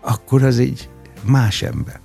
akkor 0.00 0.42
az 0.42 0.58
egy 0.58 0.88
más 1.22 1.62
ember. 1.62 2.00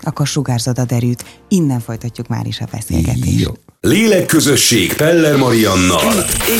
Akkor 0.00 0.26
sugárzod 0.26 0.78
a 0.78 0.84
derűt. 0.84 1.40
Innen 1.48 1.80
folytatjuk 1.80 2.28
már 2.28 2.46
is 2.46 2.60
a 2.60 2.68
beszélgetést. 2.70 3.40
Jó. 3.40 3.52
Lélekközösség 3.88 4.94
Peller 4.94 5.36
Mariannal. 5.36 6.12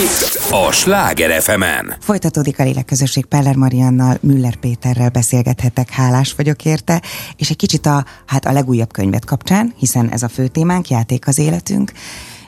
Itt 0.02 0.50
a 0.50 0.72
Sláger 0.72 1.42
fm 1.42 1.62
-en. 1.62 1.96
Folytatódik 2.00 2.58
a 2.58 2.62
lélekközösség 2.62 3.24
Peller 3.24 3.56
Mariannal, 3.56 4.18
Müller 4.20 4.56
Péterrel 4.56 5.08
beszélgethetek, 5.08 5.90
hálás 5.90 6.34
vagyok 6.34 6.64
érte, 6.64 7.02
és 7.36 7.50
egy 7.50 7.56
kicsit 7.56 7.86
a, 7.86 8.04
hát 8.26 8.44
a 8.44 8.52
legújabb 8.52 8.92
könyvet 8.92 9.24
kapcsán, 9.24 9.74
hiszen 9.78 10.08
ez 10.08 10.22
a 10.22 10.28
fő 10.28 10.46
témánk, 10.46 10.88
játék 10.88 11.26
az 11.26 11.38
életünk, 11.38 11.92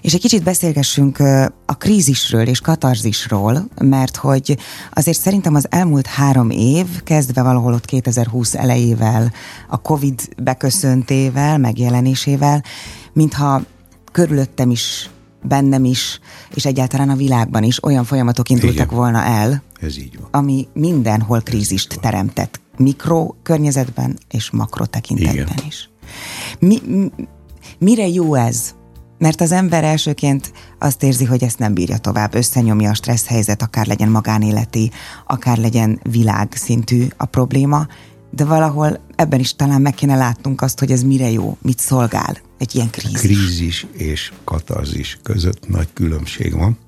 és 0.01 0.13
egy 0.15 0.21
kicsit 0.21 0.43
beszélgessünk 0.43 1.19
a 1.67 1.77
krízisről 1.79 2.49
és 2.49 2.61
katarzisról, 2.61 3.69
mert 3.81 4.17
hogy 4.17 4.57
azért 4.93 5.21
szerintem 5.21 5.55
az 5.55 5.67
elmúlt 5.71 6.07
három 6.07 6.51
év, 6.51 6.87
kezdve 7.05 7.43
valahol 7.43 7.73
ott 7.73 7.85
2020 7.85 8.55
elejével, 8.55 9.33
a 9.69 9.81
Covid 9.81 10.21
beköszöntével, 10.43 11.59
megjelenésével, 11.59 12.65
mintha 13.13 13.63
körülöttem 14.15 14.71
is, 14.71 15.11
bennem 15.43 15.85
is, 15.85 16.21
és 16.55 16.65
egyáltalán 16.65 17.09
a 17.09 17.17
világban 17.17 17.63
is 17.63 17.85
olyan 17.85 18.05
folyamatok 18.05 18.49
indultak 18.49 18.85
Igen. 18.85 18.97
volna 18.97 19.23
el, 19.23 19.63
Ez 19.81 19.99
így 19.99 20.19
van. 20.21 20.29
ami 20.31 20.69
mindenhol 20.73 21.41
krízist 21.41 21.99
teremtett. 22.01 22.61
Mikro 22.77 23.35
környezetben 23.43 24.19
és 24.31 24.51
makro 24.51 24.87
tekintetben 24.87 25.35
Igen. 25.35 25.67
is. 25.69 25.91
Mi, 26.59 26.81
mi, 26.87 27.11
mire 27.79 28.09
jó 28.09 28.35
ez? 28.35 28.75
Mert 29.19 29.41
az 29.41 29.53
ember 29.53 29.85
elsőként 29.85 30.53
azt 30.79 31.03
érzi, 31.03 31.25
hogy 31.25 31.45
ezt 31.45 31.59
nem 31.59 31.75
bírja 31.75 31.99
tovább, 31.99 32.35
összenyomja 32.35 32.91
a 32.91 32.95
stressz 32.95 33.27
helyzet, 33.27 33.63
akár 33.63 33.87
legyen 33.87 34.09
magánéleti, 34.09 34.91
akár 35.27 35.59
legyen 35.59 36.01
világszintű 36.03 37.07
a 37.17 37.25
probléma, 37.25 37.87
de 38.31 38.45
valahol 38.45 39.01
ebben 39.17 39.41
is 39.41 39.57
talán 39.57 39.81
meg 39.81 39.95
kéne 39.95 40.17
látnunk 40.17 40.61
azt, 40.61 40.79
hogy 40.79 40.91
ez 40.91 41.03
mire 41.03 41.31
jó, 41.31 41.57
mit 41.63 41.79
szolgál 41.79 42.37
egy 42.59 42.75
ilyen 42.75 42.91
krízis. 42.91 43.21
Krízis 43.21 43.87
és 43.93 44.33
katarzis 44.45 45.19
között 45.23 45.69
nagy 45.69 45.89
különbség 45.93 46.53
van. 46.53 46.79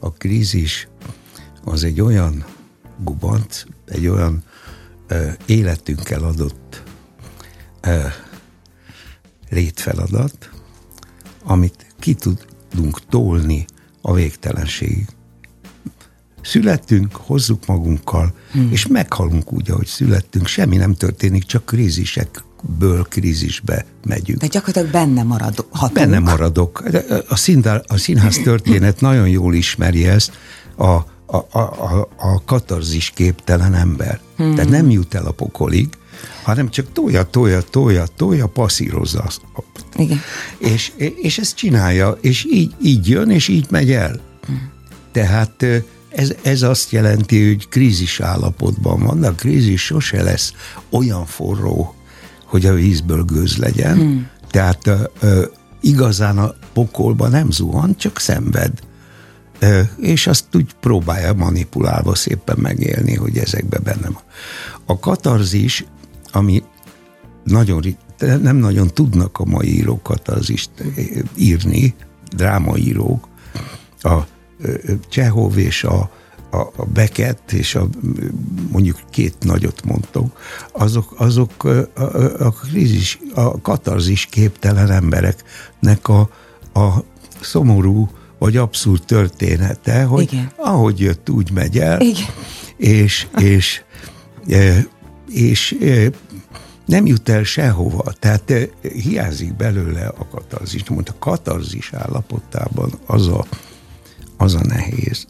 A 0.00 0.12
krízis 0.12 0.88
az 1.64 1.84
egy 1.84 2.00
olyan 2.00 2.44
gubanc, 2.98 3.62
egy 3.84 4.06
olyan 4.06 4.44
életünkkel 5.46 6.24
adott 6.24 6.82
létfeladat, 9.50 10.50
amit 11.42 11.86
ki 11.98 12.14
tudunk 12.14 13.06
tolni 13.08 13.64
a 14.00 14.12
végtelenségig. 14.12 15.06
Születtünk, 16.42 17.16
hozzuk 17.16 17.66
magunkkal, 17.66 18.34
hmm. 18.52 18.72
és 18.72 18.86
meghalunk 18.86 19.52
úgy, 19.52 19.70
ahogy 19.70 19.86
születtünk. 19.86 20.46
Semmi 20.46 20.76
nem 20.76 20.94
történik, 20.94 21.44
csak 21.44 21.64
krízisekből 22.58 23.02
krízisbe 23.02 23.84
megyünk. 24.06 24.40
De 24.40 24.46
gyakorlatilag 24.46 24.90
benne 24.90 25.22
maradok. 25.22 25.68
Benne 25.92 26.18
maradok. 26.18 26.84
A, 27.28 27.36
színdár, 27.36 27.82
a 27.86 27.96
színház 27.96 28.38
történet 28.38 29.00
nagyon 29.00 29.28
jól 29.28 29.54
ismeri 29.54 30.06
ezt. 30.06 30.32
A, 30.76 30.84
a, 30.84 31.36
a, 31.50 31.58
a, 31.58 32.08
a 32.16 32.42
katarzis 32.44 33.10
képtelen 33.14 33.74
ember. 33.74 34.20
Hmm. 34.36 34.54
Tehát 34.54 34.70
nem 34.70 34.90
jut 34.90 35.14
el 35.14 35.26
a 35.26 35.30
pokolig, 35.30 35.88
hanem 36.42 36.70
csak 36.70 36.92
tolja, 36.92 37.22
tolja, 37.22 37.60
tolja, 37.60 38.04
tolja, 38.16 38.46
passzírozza. 38.46 39.24
Igen. 39.96 40.20
És, 40.58 40.92
és 41.16 41.38
ezt 41.38 41.56
csinálja, 41.56 42.18
és 42.20 42.46
így, 42.50 42.74
így 42.82 43.08
jön, 43.08 43.30
és 43.30 43.48
így 43.48 43.66
megy 43.70 43.92
el. 43.92 44.20
Hmm. 44.46 44.70
Tehát 45.12 45.64
ez, 46.08 46.34
ez 46.42 46.62
azt 46.62 46.90
jelenti, 46.90 47.46
hogy 47.46 47.68
krízis 47.68 48.20
állapotban 48.20 49.00
van, 49.00 49.20
de 49.20 49.26
a 49.26 49.32
krízis 49.32 49.84
sose 49.84 50.22
lesz 50.22 50.52
olyan 50.90 51.26
forró, 51.26 51.94
hogy 52.48 52.66
a 52.66 52.74
vízből 52.74 53.24
gőz 53.24 53.56
legyen. 53.56 53.96
Hmm. 53.96 54.28
Tehát 54.50 54.90
ö, 55.20 55.44
igazán 55.80 56.38
a 56.38 56.54
pokolba 56.72 57.28
nem 57.28 57.50
zuhan, 57.50 57.96
csak 57.96 58.18
szenved. 58.18 58.72
Ö, 59.58 59.80
és 60.00 60.26
azt 60.26 60.44
úgy 60.52 60.74
próbálja 60.80 61.32
manipulálva 61.32 62.14
szépen 62.14 62.56
megélni, 62.60 63.14
hogy 63.14 63.38
ezekbe 63.38 63.78
benne 63.78 64.08
van. 64.08 64.22
A 64.86 64.98
katarzis, 64.98 65.84
ami 66.32 66.62
nagyon 67.44 67.96
nem 68.18 68.56
nagyon 68.56 68.88
tudnak 68.94 69.38
a 69.38 69.44
mai 69.44 69.74
írók 69.74 70.02
katarzist 70.02 70.70
írni, 71.36 71.94
drámaírók, 72.36 73.28
a 74.00 74.18
Csehov 75.08 75.58
és 75.58 75.84
a, 75.84 76.10
a, 76.50 76.56
a 76.56 76.84
Beckett, 76.92 77.52
és 77.52 77.74
a, 77.74 77.88
mondjuk 78.70 79.00
két 79.10 79.34
nagyot 79.40 79.84
mondtok, 79.84 80.38
azok, 80.72 81.14
azok 81.16 81.64
a, 81.64 82.00
a, 82.00 82.44
a, 82.46 82.50
krízis, 82.50 83.18
a 83.34 83.60
katarzis 83.60 84.26
képtelen 84.26 84.90
embereknek 84.90 86.08
a, 86.08 86.20
a 86.74 87.04
szomorú 87.40 88.08
vagy 88.38 88.56
abszurd 88.56 89.04
története, 89.04 90.02
hogy 90.04 90.22
Igen. 90.22 90.52
ahogy 90.56 91.00
jött, 91.00 91.30
úgy 91.30 91.50
megy 91.50 91.78
el, 91.78 92.00
Igen. 92.00 92.26
és, 92.76 93.26
és, 93.38 93.82
és, 94.46 94.96
és 95.28 95.76
nem 96.86 97.06
jut 97.06 97.28
el 97.28 97.42
sehova, 97.42 98.12
tehát 98.18 98.52
hiányzik 98.80 99.56
belőle 99.56 100.06
a 100.06 100.28
katarzis. 100.28 100.88
Mondta, 100.88 101.12
a 101.12 101.18
katarzis 101.18 101.92
állapotában 101.92 102.90
az 103.06 103.26
a 103.26 103.44
az 104.38 104.54
a 104.54 104.60
nehéz, 104.62 105.26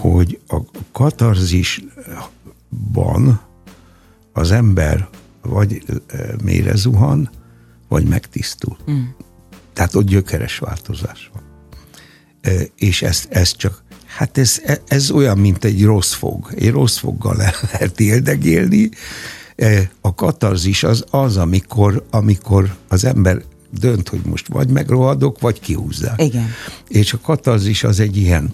hogy 0.00 0.40
a 0.48 0.60
katarzisban 0.92 3.40
az 4.32 4.50
ember 4.50 5.08
vagy 5.42 5.82
mélyre 6.44 6.76
zuhan, 6.76 7.30
vagy 7.88 8.04
megtisztul. 8.04 8.76
Mm. 8.90 9.02
Tehát 9.72 9.94
ott 9.94 10.06
gyökeres 10.06 10.58
változás 10.58 11.30
van. 11.32 11.42
És 12.76 13.02
ez, 13.02 13.24
ez 13.28 13.56
csak, 13.56 13.82
hát 14.06 14.38
ez, 14.38 14.62
ez 14.86 15.10
olyan, 15.10 15.38
mint 15.38 15.64
egy 15.64 15.84
rossz 15.84 16.12
fog. 16.12 16.52
Egy 16.56 16.70
rossz 16.70 16.96
foggal 16.96 17.42
el 17.42 17.54
lehet 17.72 18.00
éldegélni. 18.00 18.90
A 20.00 20.14
katarzis 20.14 20.82
az 20.82 21.04
az, 21.10 21.36
amikor, 21.36 22.06
amikor 22.10 22.76
az 22.88 23.04
ember 23.04 23.42
dönt, 23.70 24.08
hogy 24.08 24.20
most 24.24 24.48
vagy 24.48 24.70
megrohadok, 24.70 25.40
vagy 25.40 25.60
kihúzzák. 25.60 26.22
Igen. 26.22 26.46
És 26.88 27.12
a 27.12 27.18
katarzis 27.22 27.84
az 27.84 28.00
egy 28.00 28.16
ilyen 28.16 28.52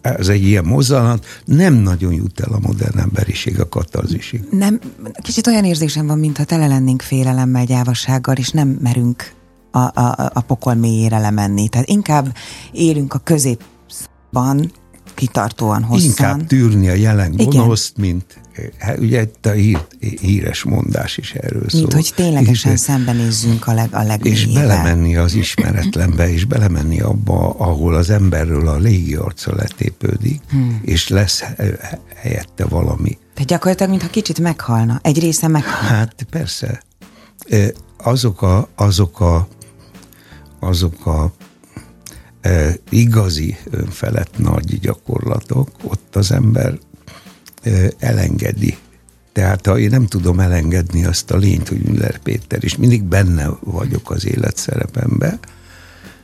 ez 0.00 0.28
egy 0.28 0.44
ilyen 0.44 0.64
mozzanat, 0.64 1.26
nem 1.44 1.74
nagyon 1.74 2.12
jut 2.12 2.40
el 2.40 2.52
a 2.52 2.58
modern 2.62 2.98
emberiség 2.98 3.60
a 3.60 3.68
katarzisig. 3.68 4.44
Nem, 4.50 4.80
kicsit 5.22 5.46
olyan 5.46 5.64
érzésem 5.64 6.06
van, 6.06 6.18
mintha 6.18 6.44
tele 6.44 6.66
lennénk 6.66 7.02
félelemmel, 7.02 7.64
gyávassággal, 7.64 8.36
és 8.36 8.48
nem 8.48 8.68
merünk 8.68 9.32
a, 9.70 9.78
a, 9.78 10.30
a 10.32 10.40
pokol 10.40 10.74
mélyére 10.74 11.18
lemenni. 11.18 11.68
Tehát 11.68 11.88
inkább 11.88 12.36
élünk 12.72 13.14
a 13.14 13.18
középban, 13.18 14.72
kitartóan 15.14 15.82
hosszan. 15.82 16.08
Inkább 16.08 16.46
tűrni 16.46 16.88
a 16.88 16.94
jelen 16.94 17.36
gonoszt, 17.36 17.96
mint 17.96 18.40
hát 18.78 18.98
ugye 18.98 19.28
a 19.42 19.48
hír, 19.48 19.86
híres 20.20 20.62
mondás 20.62 21.16
is 21.16 21.32
erről 21.32 21.68
szól. 21.68 21.80
Mint 21.80 21.92
hogy 21.92 22.12
ténylegesen 22.14 22.72
és, 22.72 22.80
szembenézzünk 22.80 23.66
a, 23.66 23.72
leg, 23.72 23.88
a 23.92 24.02
legmélyével. 24.02 24.48
És 24.48 24.58
belemenni 24.68 25.16
az 25.16 25.34
ismeretlenbe, 25.34 26.32
és 26.32 26.44
belemenni 26.44 27.00
abba, 27.00 27.54
ahol 27.58 27.94
az 27.94 28.10
emberről 28.10 28.68
a 28.68 28.76
légi 28.76 29.14
arca 29.14 29.54
letépődik, 29.54 30.40
hmm. 30.50 30.80
és 30.82 31.08
lesz 31.08 31.44
helyette 32.14 32.64
valami. 32.64 33.18
Tehát 33.34 33.48
gyakorlatilag, 33.48 33.90
mintha 33.90 34.10
kicsit 34.10 34.40
meghalna. 34.40 35.00
Egy 35.02 35.18
része 35.18 35.48
meghal. 35.48 35.88
Hát 35.88 36.26
persze. 36.30 36.82
Azok 37.96 38.42
a, 38.42 38.68
azok 38.74 39.20
a, 39.20 39.48
azok 40.60 41.06
a 41.06 41.32
igazi 42.88 43.56
önfelett 43.70 44.38
nagy 44.38 44.80
gyakorlatok, 44.80 45.68
ott 45.82 46.16
az 46.16 46.32
ember 46.32 46.78
elengedi. 47.98 48.76
Tehát 49.32 49.66
ha 49.66 49.78
én 49.78 49.90
nem 49.90 50.06
tudom 50.06 50.40
elengedni 50.40 51.04
azt 51.04 51.30
a 51.30 51.36
lényt, 51.36 51.68
hogy 51.68 51.82
Müller 51.82 52.18
Péter, 52.18 52.64
és 52.64 52.76
mindig 52.76 53.02
benne 53.02 53.50
vagyok 53.60 54.10
az 54.10 54.26
életszerepembe, 54.26 55.38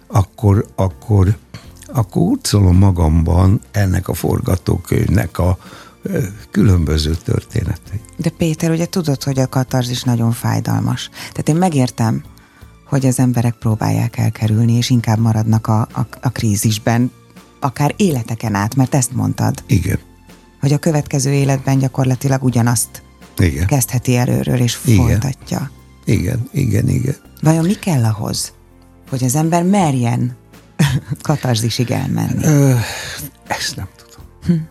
akkor, 0.07 0.67
akkor, 0.75 1.37
akkor 1.87 2.23
útszolom 2.23 2.77
magamban 2.77 3.61
ennek 3.71 4.09
a 4.09 4.15
forgatókönyvnek 4.15 5.39
a 5.39 5.59
különböző 6.51 7.15
történetei. 7.25 8.01
De 8.17 8.31
Péter, 8.31 8.71
ugye 8.71 8.87
tudod, 8.87 9.23
hogy 9.23 9.39
a 9.39 9.47
katarzis 9.47 10.03
nagyon 10.03 10.33
fájdalmas. 10.33 11.09
Tehát 11.13 11.49
én 11.49 11.57
megértem, 11.57 12.23
hogy 12.89 13.07
az 13.07 13.19
emberek 13.19 13.55
próbálják 13.55 14.19
elkerülni, 14.19 14.73
és 14.73 14.91
inkább 14.91 15.19
maradnak 15.19 15.67
a, 15.67 15.81
a, 15.81 16.07
a 16.21 16.29
krízisben, 16.29 17.11
akár 17.61 17.95
életeken 17.97 18.55
át, 18.55 18.75
mert 18.75 18.95
ezt 18.95 19.13
mondtad. 19.13 19.63
Igen 19.67 19.99
hogy 20.67 20.75
a 20.75 20.79
következő 20.79 21.33
életben 21.33 21.79
gyakorlatilag 21.79 22.43
ugyanazt 22.43 23.03
igen. 23.39 23.67
kezdheti 23.67 24.17
előről, 24.17 24.61
és 24.61 24.79
igen. 24.85 25.07
folytatja. 25.07 25.71
Igen, 26.05 26.49
igen, 26.53 26.89
igen. 26.89 27.17
Vajon 27.43 27.65
mi 27.65 27.75
kell 27.75 28.05
ahhoz, 28.05 28.53
hogy 29.09 29.25
az 29.25 29.35
ember 29.35 29.63
merjen 29.63 30.37
katarzisig 31.23 31.91
elmenni? 31.91 32.45
Ö, 32.45 32.75
ezt 33.47 33.77
nem 33.77 33.89
tudom. 33.97 34.27
Hm. 34.47 34.65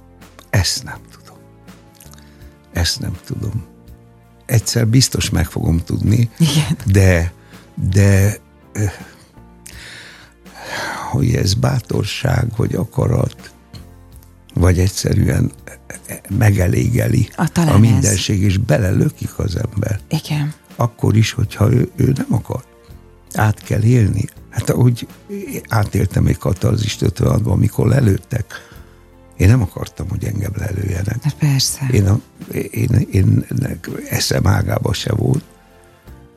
Ezt 0.49 0.84
nem 0.84 0.99
tudom. 1.12 1.38
Ezt 2.73 2.99
nem 2.99 3.17
tudom. 3.25 3.65
Egyszer 4.45 4.88
biztos 4.88 5.30
meg 5.30 5.45
fogom 5.45 5.84
tudni, 5.84 6.30
Igen. 6.38 6.78
de, 6.86 7.34
de 7.75 8.38
hogy 11.11 11.33
ez 11.33 11.53
bátorság, 11.53 12.47
vagy 12.55 12.75
akarat, 12.75 13.53
vagy 14.53 14.79
egyszerűen 14.79 15.51
megelégeli 16.38 17.29
a, 17.35 17.59
a 17.59 17.77
mindenség, 17.77 18.41
és 18.41 18.57
belelökik 18.57 19.39
az 19.39 19.55
ember. 19.55 19.99
Igen. 20.09 20.53
Akkor 20.75 21.15
is, 21.15 21.31
hogyha 21.31 21.71
ő, 21.71 21.91
ő 21.95 22.13
nem 22.15 22.27
akar. 22.29 22.63
Át 23.33 23.63
kell 23.63 23.83
élni. 23.83 24.25
Hát 24.49 24.69
ahogy 24.69 25.07
átéltem 25.67 26.25
egy 26.25 26.38
katarzist 26.38 27.01
56 27.01 27.45
amikor 27.45 27.88
lelőttek, 27.88 28.45
én 29.38 29.47
nem 29.47 29.61
akartam, 29.61 30.09
hogy 30.09 30.25
engem 30.25 30.51
lelőjenek. 30.55 31.23
Hát 31.23 31.35
persze. 31.35 31.88
Én, 31.91 32.07
a, 32.07 32.19
én, 32.71 33.07
én 33.11 33.45
eszem 34.09 34.47
ágába 34.47 34.93
se 34.93 35.13
volt, 35.13 35.43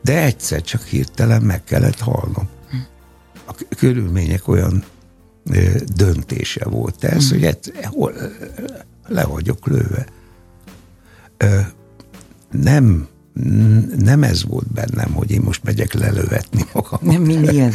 de 0.02 0.22
egyszer 0.22 0.62
csak 0.62 0.82
hirtelen 0.82 1.42
meg 1.42 1.64
kellett 1.64 1.98
halnom. 1.98 2.48
A 3.46 3.54
körülmények 3.76 4.48
olyan 4.48 4.84
döntése 5.96 6.64
volt 6.64 7.04
ez, 7.04 7.26
mm. 7.26 7.28
hogy 7.28 7.44
ez, 7.44 7.56
hol, 7.84 8.12
le 9.06 9.24
vagyok 9.24 9.66
lőve. 9.66 10.06
Nem, 12.50 13.08
nem 13.98 14.22
ez 14.22 14.44
volt 14.44 14.72
bennem, 14.72 15.12
hogy 15.12 15.30
én 15.30 15.40
most 15.40 15.62
megyek 15.64 15.92
lelövetni 15.92 16.64
magam. 16.72 16.98
Nem, 17.02 17.22
mi 17.22 17.34
nyilván. 17.34 17.72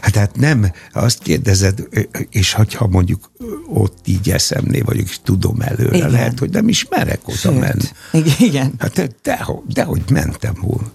Tehát 0.00 0.36
nem, 0.36 0.72
azt 0.92 1.18
kérdezed, 1.18 1.88
és 2.30 2.52
hogyha 2.52 2.86
mondjuk 2.86 3.30
ott 3.66 3.98
így 4.04 4.30
eszemné 4.30 4.80
vagyok, 4.80 5.08
és 5.08 5.20
tudom 5.22 5.60
előre, 5.60 5.96
igen. 5.96 6.10
lehet, 6.10 6.38
hogy 6.38 6.50
nem 6.50 6.68
is 6.68 6.86
merek 6.90 7.28
oda 7.28 7.36
Sőt. 7.36 7.60
menni. 7.60 8.24
Igen. 8.38 8.72
Hát 8.78 9.14
dehogy, 9.22 9.62
dehogy 9.66 10.02
mentem 10.10 10.54
volna. 10.60 10.92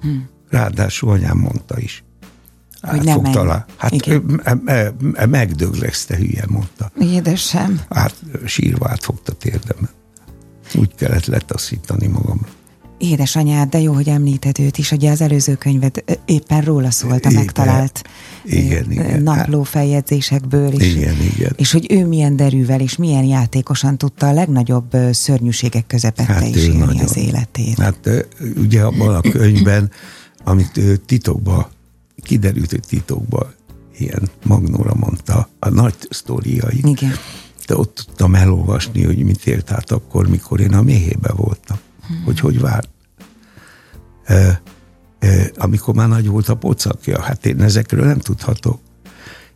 Hm. 0.00 0.16
Ráadásul 0.50 1.10
anyám 1.10 1.38
mondta 1.38 1.78
is 1.78 2.02
hogy 2.80 3.02
nem 3.02 3.14
fog 3.14 3.30
talál. 3.30 3.66
Hát 3.76 3.92
megdöglesz, 5.30 6.04
te 6.04 6.16
hülye, 6.16 6.44
mondta. 6.48 6.90
Édesem. 7.00 7.80
Hát 7.88 8.14
sírva 8.46 8.88
átfogta 8.88 9.32
térdemet. 9.32 9.92
Úgy 10.74 10.94
kellett 10.94 11.26
letaszítani 11.26 12.06
magam. 12.06 12.46
Édesanyád, 12.98 13.68
de 13.68 13.80
jó, 13.80 13.92
hogy 13.92 14.08
említed 14.08 14.58
őt 14.58 14.78
is, 14.78 14.92
ugye 14.92 15.10
az 15.10 15.20
előző 15.20 15.54
könyved 15.54 16.04
éppen 16.24 16.60
róla 16.60 16.90
szólt 16.90 17.26
a 17.26 17.30
megtalált 17.30 18.02
Igen, 18.44 18.90
igen. 18.90 19.22
napló 19.22 19.62
feljegyzésekből 19.62 20.72
is. 20.72 20.94
Igen, 20.94 21.16
igen. 21.34 21.52
És 21.56 21.72
hogy 21.72 21.92
ő 21.92 22.06
milyen 22.06 22.36
derűvel 22.36 22.80
és 22.80 22.96
milyen 22.96 23.24
játékosan 23.24 23.98
tudta 23.98 24.28
a 24.28 24.32
legnagyobb 24.32 24.96
szörnyűségek 25.12 25.86
közepette 25.86 26.32
Hát 26.32 26.54
is 26.54 26.64
élni 26.64 26.78
nagyon. 26.78 27.04
az 27.04 27.16
életét. 27.16 27.78
Hát 27.78 28.10
ugye 28.56 28.82
abban 28.82 29.14
a 29.14 29.20
könyvben, 29.20 29.90
amit 30.44 30.80
titokba, 31.06 31.70
kiderült, 32.22 32.70
hogy 32.70 32.82
titokba 32.88 33.52
ilyen 33.98 34.30
Magnóra 34.44 34.94
mondta 34.94 35.48
a 35.58 35.68
nagy 35.68 35.94
sztoriai. 36.10 36.80
Igen. 36.82 37.12
De 37.66 37.76
ott 37.76 37.94
tudtam 37.94 38.34
elolvasni, 38.34 39.04
hogy 39.04 39.18
mit 39.18 39.46
élt 39.46 39.70
át 39.70 39.90
akkor, 39.90 40.28
mikor 40.28 40.60
én 40.60 40.74
a 40.74 40.82
méhébe 40.82 41.32
voltam. 41.36 41.78
Hmm. 42.08 42.22
Hogy 42.24 42.40
hogy 42.40 42.60
várt. 42.60 42.88
E, 44.24 44.62
e, 45.18 45.50
amikor 45.56 45.94
már 45.94 46.08
nagy 46.08 46.26
volt 46.26 46.48
a 46.48 46.56
pocakja, 46.56 47.22
hát 47.22 47.46
én 47.46 47.62
ezekről 47.62 48.04
nem 48.04 48.18
tudhatok. 48.18 48.80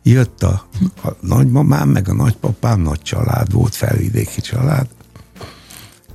Jött 0.03 0.43
a, 0.43 0.67
a 1.03 1.09
nagymamám, 1.19 1.89
meg 1.89 2.09
a 2.09 2.13
nagypapám, 2.13 2.81
nagy 2.81 3.01
család 3.01 3.51
volt, 3.51 3.75
felvidéki 3.75 4.41
család, 4.41 4.87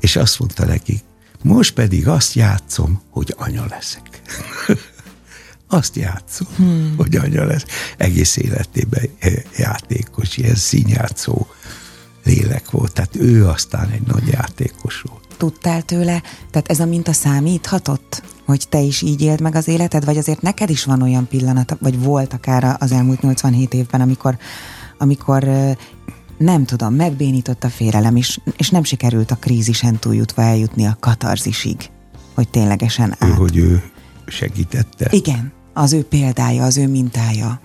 és 0.01 0.17
azt 0.17 0.39
mondta 0.39 0.65
nekik, 0.65 1.05
most 1.43 1.75
pedig 1.75 2.09
azt 2.09 2.35
játszom, 2.35 3.03
hogy 3.11 3.35
anya 3.37 3.65
leszek. 3.69 4.23
azt 5.79 5.97
játszom, 5.97 6.47
hmm. 6.57 6.95
hogy 6.97 7.17
anya 7.17 7.45
lesz. 7.45 7.65
Egész 7.97 8.37
életében 8.37 9.05
játékos, 9.57 10.37
ilyen 10.37 10.55
színjátszó 10.55 11.47
lélek 12.25 12.71
volt. 12.71 12.93
Tehát 12.93 13.17
ő 13.17 13.47
aztán 13.47 13.91
egy 13.91 14.07
nagy 14.07 14.27
játékos 14.27 15.01
volt. 15.01 15.28
Tudtál 15.39 15.83
tőle, 15.83 16.23
tehát 16.51 16.71
ez 16.71 16.81
a 16.81 16.85
minta 16.85 17.13
számíthatott, 17.13 18.23
hogy 18.47 18.69
te 18.69 18.81
is 18.81 19.03
így 19.03 19.23
éld 19.23 19.41
meg 19.41 19.55
az 19.55 19.69
életed, 19.69 20.05
vagy 20.05 20.17
azért 20.17 20.43
neked 20.43 20.71
is 20.71 20.85
van 20.85 21.03
olyan 21.03 21.29
pillanat, 21.29 21.77
vagy 21.81 22.03
volt 22.03 22.33
akár 22.33 22.77
az 22.79 22.93
elmúlt 22.93 23.21
87 23.21 23.75
évben, 23.75 24.01
amikor, 24.01 24.39
amikor 24.99 25.49
nem 26.39 26.65
tudom, 26.65 26.95
megbénított 26.95 27.65
a 27.65 27.69
félelem, 27.69 28.17
és, 28.17 28.41
és 28.57 28.71
nem 28.71 28.85
sikerült 28.85 29.31
a 29.31 29.37
krízisen 29.37 29.99
túljutva 29.99 30.43
eljutni 30.43 30.85
a 30.85 30.97
katarzisig, 31.01 31.91
hogy 32.35 32.49
ténylegesen 32.49 33.17
Ő, 33.21 33.27
át. 33.27 33.37
hogy 33.37 33.57
ő 33.57 33.83
segítette. 34.27 35.09
Igen, 35.11 35.53
az 35.75 35.93
ő 35.93 36.05
példája, 36.05 36.65
az 36.65 36.77
ő 36.77 36.89
mintája. 36.89 37.61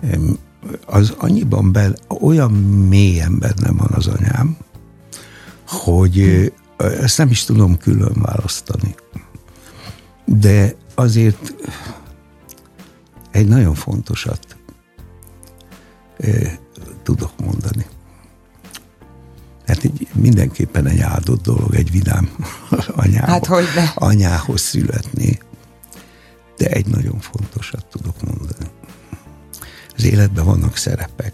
Az 0.86 1.14
annyiban 1.18 1.72
bel, 1.72 1.94
olyan 2.20 2.52
mélyen 2.88 3.38
benne 3.38 3.72
van 3.72 3.90
az 3.94 4.06
anyám, 4.06 4.56
hogy 5.68 6.52
ezt 6.76 7.18
nem 7.18 7.28
is 7.30 7.44
tudom 7.44 7.78
külön 7.78 8.14
választani. 8.14 8.94
De 10.24 10.74
azért 10.94 11.54
egy 13.30 13.48
nagyon 13.48 13.74
fontosat 13.74 14.56
tudok 17.02 17.32
mondani. 17.38 17.86
Hát 19.66 19.84
egy, 19.84 20.08
mindenképpen 20.12 20.86
egy 20.86 21.00
áldott 21.00 21.42
dolog 21.42 21.74
egy 21.74 21.90
vidám 21.90 22.30
anyába, 22.96 23.26
Hát 23.26 23.46
hogyne. 23.46 23.92
anyához 23.94 24.60
születni. 24.60 25.38
De 26.56 26.66
egy 26.66 26.86
nagyon 26.86 27.20
fontosat 27.20 27.86
tudok 27.86 28.22
mondani. 28.22 28.66
Az 29.96 30.04
életben 30.04 30.44
vannak 30.44 30.76
szerepek. 30.76 31.32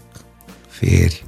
Férj, 0.67 1.23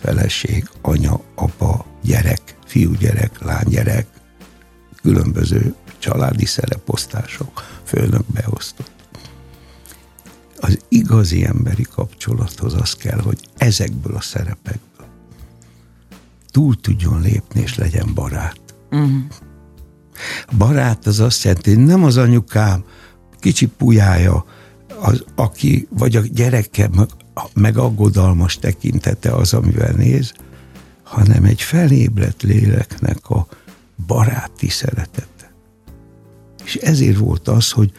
feleség, 0.00 0.70
anya, 0.82 1.20
apa, 1.34 1.86
gyerek, 2.02 2.56
fiúgyerek, 2.68 3.42
lánygyerek, 3.42 4.06
különböző 5.02 5.74
családi 5.98 6.44
szereposztások, 6.44 7.64
főnök 7.84 8.24
beosztott. 8.32 8.92
Az 10.60 10.78
igazi 10.88 11.44
emberi 11.44 11.82
kapcsolathoz 11.82 12.74
az 12.74 12.94
kell, 12.94 13.20
hogy 13.20 13.48
ezekből 13.56 14.14
a 14.14 14.20
szerepekből 14.20 14.88
túl 16.50 16.80
tudjon 16.80 17.20
lépni, 17.20 17.60
és 17.60 17.74
legyen 17.74 18.14
barát. 18.14 18.60
A 20.46 20.56
barát 20.56 21.06
az 21.06 21.20
azt 21.20 21.42
jelenti, 21.42 21.74
hogy 21.74 21.84
nem 21.84 22.04
az 22.04 22.16
anyukám, 22.16 22.84
kicsi 23.38 23.66
pujája, 23.66 24.44
az, 25.00 25.24
aki, 25.34 25.88
vagy 25.90 26.16
a 26.16 26.20
gyereke, 26.20 26.88
meg, 26.88 27.08
meg 27.54 27.76
aggodalmas 27.76 28.58
tekintete 28.58 29.34
az, 29.34 29.54
amivel 29.54 29.92
néz, 29.92 30.32
hanem 31.08 31.44
egy 31.44 31.62
felébredt 31.62 32.42
léleknek 32.42 33.30
a 33.30 33.46
baráti 34.06 34.68
szeretete. 34.68 35.52
És 36.64 36.74
ezért 36.74 37.18
volt 37.18 37.48
az, 37.48 37.70
hogy 37.70 37.92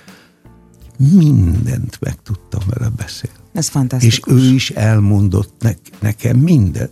mindent 0.97 1.97
meg 1.99 2.21
tudtam 2.23 2.61
vele 2.65 2.89
beszélni. 2.89 3.37
Ez 3.53 3.65
És 3.65 3.71
fantasztikus. 3.71 4.33
ő 4.33 4.53
is 4.53 4.69
elmondott 4.69 5.53
ne, 5.59 5.71
nekem 5.99 6.37
mindent. 6.37 6.91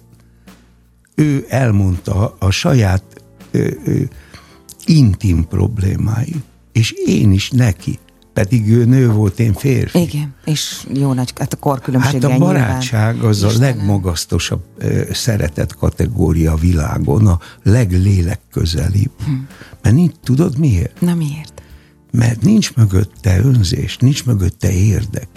Ő 1.15 1.45
elmondta 1.49 2.36
a 2.39 2.49
saját 2.49 3.03
ö, 3.51 3.69
ö, 3.86 4.01
intim 4.86 5.47
problémáit, 5.47 6.43
és 6.71 6.91
én 6.91 7.32
is 7.32 7.49
neki. 7.49 7.99
Pedig 8.38 8.69
ő 8.69 8.86
nő 8.86 9.12
volt, 9.12 9.39
én 9.39 9.54
férfi. 9.54 10.00
Igen, 10.02 10.34
és 10.45 10.88
jó 10.93 11.13
nagy, 11.13 11.28
hát 11.28 11.38
a 11.38 11.39
Hát 11.39 11.60
korkülönbséggel 11.60 12.32
a 12.32 12.38
barátság 12.38 13.23
az 13.23 13.43
a 13.43 13.47
Istenem. 13.47 13.78
legmagasztosabb 13.78 14.63
ö, 14.78 15.02
szeretet 15.12 15.76
kategória 15.76 16.52
a 16.52 16.56
világon, 16.56 17.28
a 17.28 17.39
leglélek-közelibb. 17.63 19.12
Hm. 19.26 19.32
Mert 19.82 19.95
nincs, 19.95 20.13
tudod 20.23 20.58
miért? 20.58 21.02
Na 21.02 21.13
miért? 21.13 21.62
Mert 22.12 22.41
nincs 22.41 22.73
mögötte 22.73 23.39
önzés, 23.39 23.97
nincs 23.97 24.26
mögötte 24.26 24.71
érdek. 24.71 25.28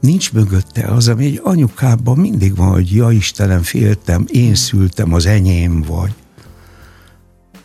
Nincs 0.00 0.32
mögötte 0.32 0.84
az, 0.84 1.08
ami 1.08 1.24
egy 1.24 1.40
anyukában 1.42 2.18
mindig 2.18 2.56
van, 2.56 2.70
hogy 2.70 2.94
ja 2.94 3.10
Istenem, 3.10 3.62
féltem, 3.62 4.24
én 4.28 4.54
szültem, 4.54 5.12
az 5.12 5.26
enyém 5.26 5.82
vagy. 5.82 6.14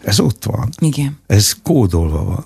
Ez 0.03 0.19
ott 0.19 0.43
van. 0.43 0.69
Igen. 0.79 1.17
Ez 1.27 1.55
kódolva 1.63 2.23
van. 2.23 2.45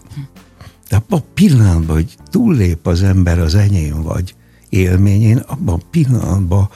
De 0.89 0.95
abban 0.95 1.19
a 1.19 1.31
pillanatban, 1.33 1.95
hogy 1.95 2.15
túllép 2.29 2.87
az 2.87 3.03
ember 3.03 3.39
az 3.39 3.55
enyém 3.55 4.01
vagy 4.01 4.35
élményén, 4.69 5.37
abban 5.37 5.79
a 5.79 5.87
pillanatban 5.91 6.69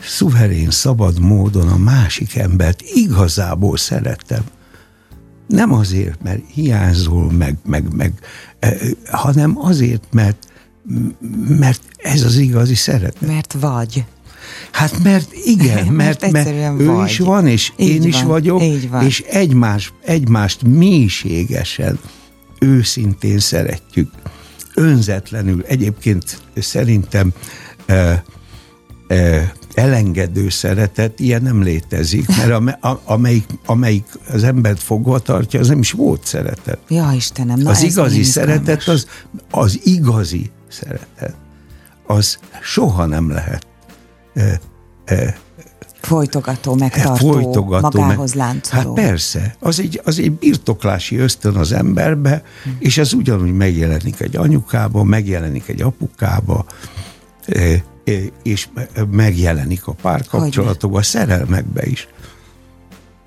szuverén, 0.00 0.70
szabad 0.70 1.18
módon 1.18 1.68
a 1.68 1.76
másik 1.76 2.36
embert 2.36 2.82
igazából 2.82 3.76
szeretem. 3.76 4.42
Nem 5.46 5.72
azért, 5.72 6.22
mert 6.22 6.42
hiányzol, 6.52 7.32
meg, 7.32 7.56
meg, 7.64 7.94
meg, 7.94 8.12
eh, 8.58 8.78
hanem 9.10 9.58
azért, 9.58 10.04
mert, 10.10 10.48
mert 11.58 11.82
ez 11.96 12.24
az 12.24 12.36
igazi 12.36 12.74
szeretet. 12.74 13.26
Mert 13.26 13.52
vagy. 13.60 14.04
Hát 14.70 15.02
mert 15.02 15.32
igen, 15.44 15.86
Mert 15.92 16.30
mert, 16.30 16.32
mert, 16.32 16.80
ő 16.80 16.86
vagy. 16.86 17.08
is 17.08 17.18
van, 17.18 17.46
és 17.46 17.72
Így 17.76 17.88
én 17.88 18.02
is 18.02 18.16
van, 18.16 18.26
vagyok, 18.26 18.62
így 18.62 18.90
van. 18.90 19.04
és 19.04 19.20
egymás, 19.20 19.92
egymást 20.04 20.62
mélységesen, 20.62 21.98
őszintén 22.60 23.38
szeretjük. 23.38 24.10
Önzetlenül. 24.74 25.64
Egyébként 25.66 26.42
szerintem 26.54 27.32
e, 27.86 28.24
e, 29.08 29.52
elengedő 29.74 30.48
szeretet, 30.48 31.20
ilyen 31.20 31.42
nem 31.42 31.62
létezik, 31.62 32.28
mert 32.28 32.50
a, 32.50 32.88
a, 32.88 33.00
amelyik, 33.04 33.46
amelyik 33.66 34.06
az 34.32 34.44
embert 34.44 34.82
fogva 34.82 35.18
tartja, 35.18 35.60
az 35.60 35.68
nem 35.68 35.78
is 35.78 35.92
volt 35.92 36.24
szeretet. 36.24 36.78
Ja, 36.88 37.10
Istenem, 37.14 37.58
na 37.58 37.70
az 37.70 37.82
igazi 37.82 38.22
szeretet, 38.22 38.88
az, 38.88 39.06
az 39.50 39.80
igazi 39.82 40.50
szeretet, 40.68 41.34
az 42.06 42.38
soha 42.62 43.06
nem 43.06 43.30
lehet 43.30 43.66
e, 44.34 44.60
Folytogató, 46.08 46.74
megtartó, 46.74 47.14
folytogató. 47.32 48.00
magához 48.00 48.34
meg- 48.34 48.44
láncoló. 48.46 48.94
Hát 48.96 49.04
persze, 49.06 49.56
az 49.60 49.80
egy, 49.80 50.00
az 50.04 50.18
egy 50.18 50.32
birtoklási 50.32 51.16
ösztön 51.16 51.54
az 51.54 51.72
emberbe, 51.72 52.42
Hm. 52.64 52.70
és 52.78 52.98
ez 52.98 53.12
ugyanúgy 53.12 53.52
megjelenik 53.52 54.20
egy 54.20 54.36
anyukába, 54.36 55.04
megjelenik 55.04 55.68
egy 55.68 55.82
apukába, 55.82 56.64
eh, 57.46 57.82
eh, 58.04 58.22
és 58.42 58.68
me- 58.74 59.06
megjelenik 59.10 59.86
a 59.86 59.92
párkapcsolatokban, 59.92 61.00
a 61.00 61.04
szerelmekbe 61.04 61.86
is. 61.86 62.08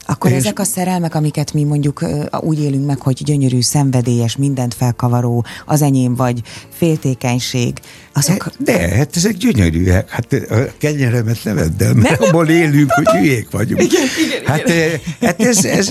Akkor 0.05 0.31
És- 0.31 0.37
ezek 0.37 0.59
a 0.59 0.63
szerelmek, 0.63 1.15
amiket 1.15 1.53
mi 1.53 1.63
mondjuk 1.63 2.05
úgy 2.39 2.59
élünk 2.59 2.85
meg, 2.85 2.99
hogy 3.01 3.23
gyönyörű, 3.23 3.61
szenvedélyes, 3.61 4.35
mindent 4.35 4.73
felkavaró, 4.73 5.45
az 5.65 5.81
enyém 5.81 6.15
vagy, 6.15 6.41
féltékenység, 6.69 7.79
azok... 8.13 8.51
De, 8.59 8.95
hát 8.95 9.15
ezek 9.15 9.33
gyönyörűek. 9.33 10.09
Hát 10.09 10.33
a 10.33 10.55
kenyeremet 10.77 11.43
ne 11.43 11.53
vedd 11.53 11.83
el, 11.83 11.93
mert 11.93 12.21
abból 12.23 12.47
élünk, 12.49 12.91
hogy 12.91 13.05
hülyék 13.07 13.51
vagyunk. 13.51 13.81
Igen, 13.81 14.05
igen, 14.27 14.45
hát, 14.45 14.69
eh, 14.69 14.99
hát 15.21 15.41
ez, 15.41 15.65
ez, 15.65 15.89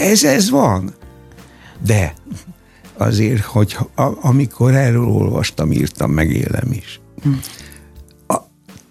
ez, 0.00 0.24
ez 0.24 0.50
van. 0.50 0.94
De 1.86 2.14
azért, 2.96 3.42
hogy 3.44 3.76
a- 3.94 4.18
amikor 4.26 4.74
erről 4.74 5.04
olvastam, 5.08 5.72
írtam, 5.72 6.10
meg 6.10 6.30
élem 6.30 6.72
is. 6.72 7.00
A, 8.26 8.36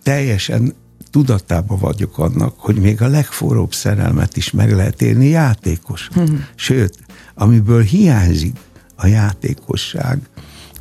teljesen 0.03 0.73
tudatában 1.11 1.79
vagyok 1.79 2.17
annak, 2.17 2.53
hogy 2.57 2.75
még 2.75 3.01
a 3.01 3.07
legforróbb 3.07 3.73
szerelmet 3.73 4.37
is 4.37 4.51
meg 4.51 4.71
lehet 4.71 5.01
élni 5.01 5.27
játékos. 5.27 6.07
Hmm. 6.13 6.45
Sőt, 6.55 6.97
amiből 7.33 7.81
hiányzik 7.81 8.55
a 8.95 9.07
játékosság, 9.07 10.19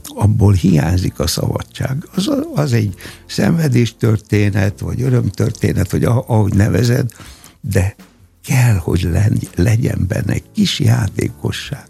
abból 0.04 0.52
hiányzik 0.52 1.18
a 1.18 1.26
szabadság. 1.26 2.08
Az, 2.14 2.30
az 2.54 2.72
egy 2.72 2.94
szenvedéstörténet, 3.26 4.80
vagy 4.80 5.02
örömtörténet, 5.02 5.90
vagy 5.90 6.04
ahogy 6.04 6.54
nevezed, 6.54 7.10
de 7.60 7.94
kell, 8.44 8.74
hogy 8.74 9.08
legyen 9.54 10.04
benne 10.08 10.36
kis 10.54 10.80
játékosság. 10.80 11.89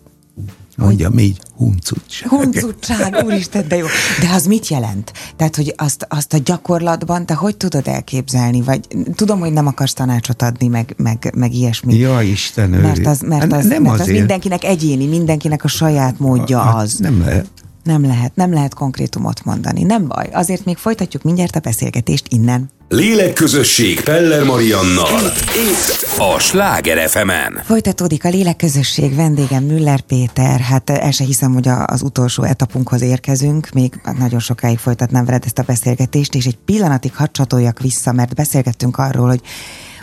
Mondjam 0.80 1.18
így, 1.18 1.40
huncutság. 1.56 2.28
Huncutság, 2.28 3.24
úristen, 3.24 3.68
de 3.68 3.76
jó. 3.76 3.86
De 4.20 4.28
az 4.34 4.46
mit 4.46 4.68
jelent? 4.68 5.12
Tehát, 5.36 5.56
hogy 5.56 5.74
azt, 5.76 6.06
azt 6.08 6.32
a 6.32 6.38
gyakorlatban 6.38 7.26
te 7.26 7.34
hogy 7.34 7.56
tudod 7.56 7.88
elképzelni? 7.88 8.62
Vagy 8.62 8.80
tudom, 9.14 9.40
hogy 9.40 9.52
nem 9.52 9.66
akarsz 9.66 9.92
tanácsot 9.92 10.42
adni, 10.42 10.66
meg, 10.66 10.94
meg, 10.96 11.32
meg 11.36 11.54
ilyesmi. 11.54 11.94
Ja, 11.94 12.22
Isten 12.22 12.70
Mert 12.70 13.06
az, 13.06 13.20
mert 13.20 13.52
az, 13.52 13.66
nem 13.66 13.82
mert 13.82 14.00
az 14.00 14.06
mindenkinek 14.06 14.64
egyéni, 14.64 15.06
mindenkinek 15.06 15.64
a 15.64 15.68
saját 15.68 16.18
módja 16.18 16.58
hát, 16.58 16.82
az. 16.82 16.98
Nem 16.98 17.20
lehet. 17.20 17.46
Nem 17.90 18.06
lehet, 18.06 18.36
nem 18.36 18.52
lehet 18.52 18.74
konkrétumot 18.74 19.44
mondani. 19.44 19.82
Nem 19.82 20.08
baj, 20.08 20.28
azért 20.32 20.64
még 20.64 20.76
folytatjuk 20.76 21.22
mindjárt 21.22 21.56
a 21.56 21.60
beszélgetést 21.60 22.26
innen. 22.28 22.70
Lélekközösség 22.88 24.00
Peller 24.00 24.44
Mariannal. 24.44 25.20
Itt 25.68 26.18
a 26.18 26.38
Sláger 26.38 27.08
fm 27.08 27.30
-en. 27.30 27.60
Folytatódik 27.64 28.24
a 28.24 28.28
lélekközösség 28.28 29.14
vendégem 29.14 29.64
Müller 29.64 30.00
Péter. 30.00 30.60
Hát 30.60 30.90
el 30.90 31.10
se 31.10 31.24
hiszem, 31.24 31.52
hogy 31.52 31.68
az 31.86 32.02
utolsó 32.02 32.42
etapunkhoz 32.42 33.02
érkezünk. 33.02 33.70
Még 33.70 34.00
nagyon 34.18 34.40
sokáig 34.40 34.78
folytatnám 34.78 35.24
veled 35.24 35.42
ezt 35.44 35.58
a 35.58 35.62
beszélgetést, 35.62 36.34
és 36.34 36.46
egy 36.46 36.58
pillanatig 36.64 37.14
hadd 37.14 37.32
csatoljak 37.32 37.80
vissza, 37.80 38.12
mert 38.12 38.34
beszélgettünk 38.34 38.96
arról, 38.96 39.28
hogy 39.28 39.40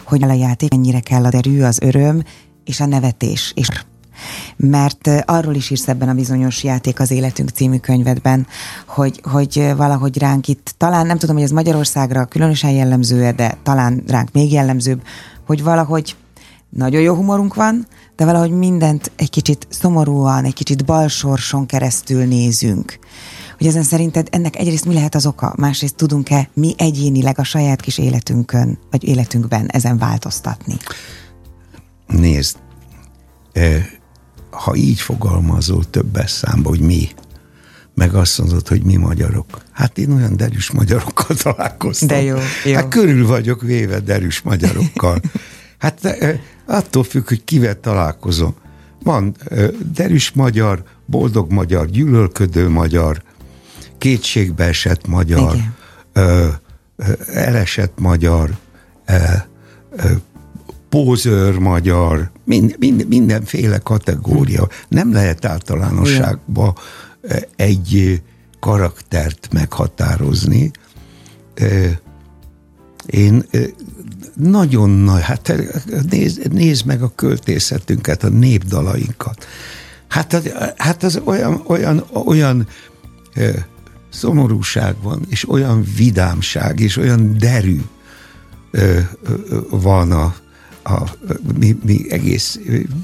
hogy 0.03 0.23
a 0.23 0.33
játék 0.33 0.69
mennyire 0.69 0.99
kell 0.99 1.25
a 1.25 1.29
derű, 1.29 1.61
az 1.61 1.79
öröm 1.81 2.23
és 2.63 2.79
a 2.79 2.85
nevetés. 2.85 3.51
És 3.55 3.67
mert 4.55 5.09
arról 5.25 5.55
is 5.55 5.69
írsz 5.69 5.87
ebben 5.87 6.09
a 6.09 6.13
bizonyos 6.13 6.63
játék 6.63 6.99
az 6.99 7.11
életünk 7.11 7.49
című 7.49 7.77
könyvedben, 7.77 8.47
hogy, 8.87 9.21
hogy 9.23 9.73
valahogy 9.75 10.17
ránk 10.17 10.47
itt, 10.47 10.73
talán 10.77 11.05
nem 11.05 11.17
tudom, 11.17 11.35
hogy 11.35 11.45
ez 11.45 11.51
Magyarországra 11.51 12.25
különösen 12.25 12.71
jellemző 12.71 13.31
de 13.31 13.57
talán 13.63 14.03
ránk 14.07 14.31
még 14.31 14.51
jellemzőbb, 14.51 15.01
hogy 15.45 15.63
valahogy 15.63 16.15
nagyon 16.69 17.01
jó 17.01 17.13
humorunk 17.13 17.53
van, 17.53 17.87
de 18.15 18.25
valahogy 18.25 18.51
mindent 18.51 19.11
egy 19.15 19.29
kicsit 19.29 19.67
szomorúan, 19.69 20.45
egy 20.45 20.53
kicsit 20.53 20.85
balsorson 20.85 21.65
keresztül 21.65 22.25
nézünk. 22.25 22.99
Hogy 23.57 23.67
ezen 23.67 23.83
szerinted 23.83 24.27
ennek 24.31 24.55
egyrészt 24.55 24.85
mi 24.85 24.93
lehet 24.93 25.15
az 25.15 25.25
oka, 25.25 25.53
másrészt 25.57 25.95
tudunk-e 25.95 26.49
mi 26.53 26.73
egyénileg 26.77 27.39
a 27.39 27.43
saját 27.43 27.81
kis 27.81 27.97
életünkön, 27.97 28.79
vagy 28.91 29.03
életünkben 29.03 29.67
ezen 29.67 29.97
változtatni? 29.97 30.77
Nézd, 32.07 32.57
ha 34.57 34.75
így 34.75 34.99
fogalmazol 34.99 35.89
többes 35.89 36.31
számba, 36.31 36.69
hogy 36.69 36.79
mi, 36.79 37.09
meg 37.95 38.13
azt 38.13 38.37
mondod, 38.37 38.67
hogy 38.67 38.83
mi 38.83 38.95
magyarok. 38.95 39.61
Hát 39.71 39.97
én 39.97 40.11
olyan 40.11 40.35
derűs 40.35 40.71
magyarokkal 40.71 41.35
találkoztam. 41.43 42.07
De 42.07 42.21
jó, 42.21 42.37
jó. 42.65 42.73
Hát 42.73 42.87
körül 42.87 43.27
vagyok 43.27 43.61
véve 43.61 43.99
derűs 43.99 44.41
magyarokkal. 44.41 45.21
Hát 45.77 46.17
attól 46.65 47.03
függ, 47.03 47.27
hogy 47.27 47.43
kivel 47.43 47.79
találkozom. 47.79 48.55
Van 49.03 49.35
derűs 49.93 50.31
magyar, 50.31 50.83
boldog 51.05 51.51
magyar, 51.51 51.85
gyűlölködő 51.85 52.69
magyar, 52.69 53.21
kétségbeesett 53.97 55.07
magyar, 55.07 55.55
ö, 56.13 56.47
ö, 56.95 57.11
elesett 57.33 57.99
magyar, 57.99 58.57
ö, 59.05 59.13
ö, 59.91 60.11
pózőr 60.89 61.57
magyar, 61.57 62.31
mind, 62.47 62.75
mind, 62.79 63.07
mindenféle 63.07 63.77
kategória. 63.77 64.67
Nem 64.87 65.13
lehet 65.13 65.45
általánosságba 65.45 66.75
egy 67.55 68.21
karaktert 68.59 69.47
meghatározni. 69.51 70.71
Én 73.05 73.45
nagyon 74.35 74.89
nagy, 74.89 75.21
hát 75.21 75.53
nézd, 76.09 76.53
nézd 76.53 76.85
meg 76.85 77.01
a 77.01 77.11
költészetünket, 77.15 78.23
a 78.23 78.29
népdalainkat. 78.29 79.45
Hát 80.07 80.51
hát 80.77 81.03
az 81.03 81.21
olyan, 81.23 81.61
olyan, 81.65 82.03
olyan 82.25 82.67
szomorúság 84.09 84.95
van, 85.01 85.25
és 85.29 85.49
olyan 85.49 85.85
vidámság, 85.95 86.79
és 86.79 86.97
olyan 86.97 87.37
derű 87.37 87.81
van 89.69 90.11
a, 90.11 90.35
a 90.87 91.03
mi, 91.57 91.77
mi 91.83 92.11
egész 92.11 92.59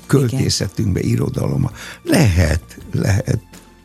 költészetünkbe, 0.08 1.00
irodalomba. 1.00 1.72
Lehet, 2.04 2.78
lehet. 2.92 3.40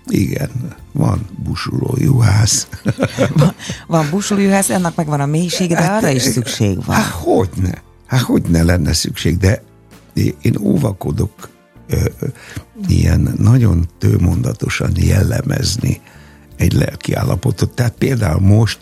Igen, 0.07 0.51
van 0.93 1.27
busulójuhász. 1.45 2.69
Van, 3.37 3.55
van 3.87 4.11
busulójuhász, 4.11 4.71
ennek 4.71 4.95
meg 4.95 5.07
van 5.07 5.21
a 5.21 5.27
mélysége, 5.27 5.75
de 5.75 5.83
hát, 5.83 6.03
arra 6.03 6.13
is 6.13 6.23
szükség 6.23 6.85
van. 6.85 6.97
Hát 6.97 7.13
hogyne, 7.13 7.83
hát 8.07 8.21
hogyne 8.21 8.63
lenne 8.63 8.93
szükség, 8.93 9.37
de 9.37 9.63
én 10.43 10.57
óvakodok 10.61 11.49
ilyen 12.89 13.35
nagyon 13.39 13.89
tőmondatosan 13.99 14.93
jellemezni 14.95 16.01
egy 16.57 16.73
lelki 16.73 17.15
állapotot. 17.15 17.75
Tehát 17.75 17.95
például 17.99 18.41
most 18.41 18.79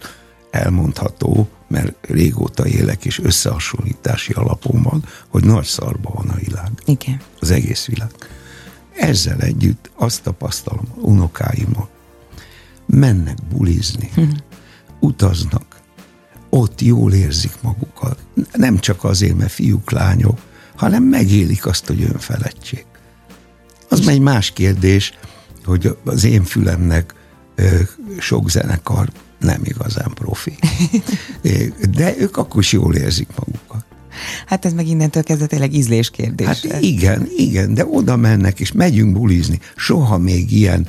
elmondható, 0.51 1.49
mert 1.69 1.95
régóta 2.01 2.67
élek, 2.67 3.05
és 3.05 3.19
összehasonlítási 3.19 4.33
alapom 4.33 4.83
van, 4.83 5.05
hogy 5.29 5.45
nagy 5.45 5.65
szarba 5.65 6.11
van 6.15 6.29
a 6.29 6.35
világ. 6.35 6.71
Igen. 6.85 7.21
Az 7.41 7.51
egész 7.51 7.85
világ. 7.85 8.11
Ezzel 8.95 9.41
együtt 9.41 9.91
azt 9.95 10.23
tapasztalom, 10.23 10.85
unokáimmal, 10.95 11.89
mennek 12.87 13.37
bulizni, 13.49 14.11
hm. 14.15 14.23
utaznak, 15.01 15.81
ott 16.51 16.81
jól 16.81 17.13
érzik 17.13 17.53
magukat. 17.61 18.19
Nem 18.53 18.79
csak 18.79 19.05
azért, 19.05 19.37
mert 19.37 19.53
fiúk, 19.53 19.91
lányok, 19.91 20.39
hanem 20.77 21.03
megélik 21.03 21.67
azt, 21.67 21.87
hogy 21.87 22.03
önfeledtség. 22.03 22.85
Az 23.89 24.09
egy 24.09 24.21
más 24.21 24.51
kérdés, 24.51 25.13
hogy 25.65 25.97
az 26.05 26.25
én 26.25 26.45
fülemnek 26.45 27.15
sok 28.19 28.51
zenekar 28.51 29.11
nem 29.39 29.61
igazán 29.65 30.11
profi. 30.15 30.59
De 31.97 32.19
ők 32.19 32.37
akkor 32.37 32.61
is 32.61 32.73
jól 32.73 32.95
érzik 32.95 33.29
magukat. 33.37 33.85
Hát 34.47 34.65
ez 34.65 34.73
meg 34.73 34.87
innentől 34.87 35.23
kezdve 35.23 35.47
tényleg 35.47 35.75
ízléskérdés. 35.75 36.47
Hát 36.47 36.81
igen, 36.81 37.29
igen, 37.37 37.75
de 37.75 37.87
oda 37.87 38.17
mennek, 38.17 38.61
és 38.61 38.73
megyünk 38.73 39.13
bulizni. 39.13 39.61
Soha 39.77 40.19
még 40.19 40.53
ilyen, 40.53 40.87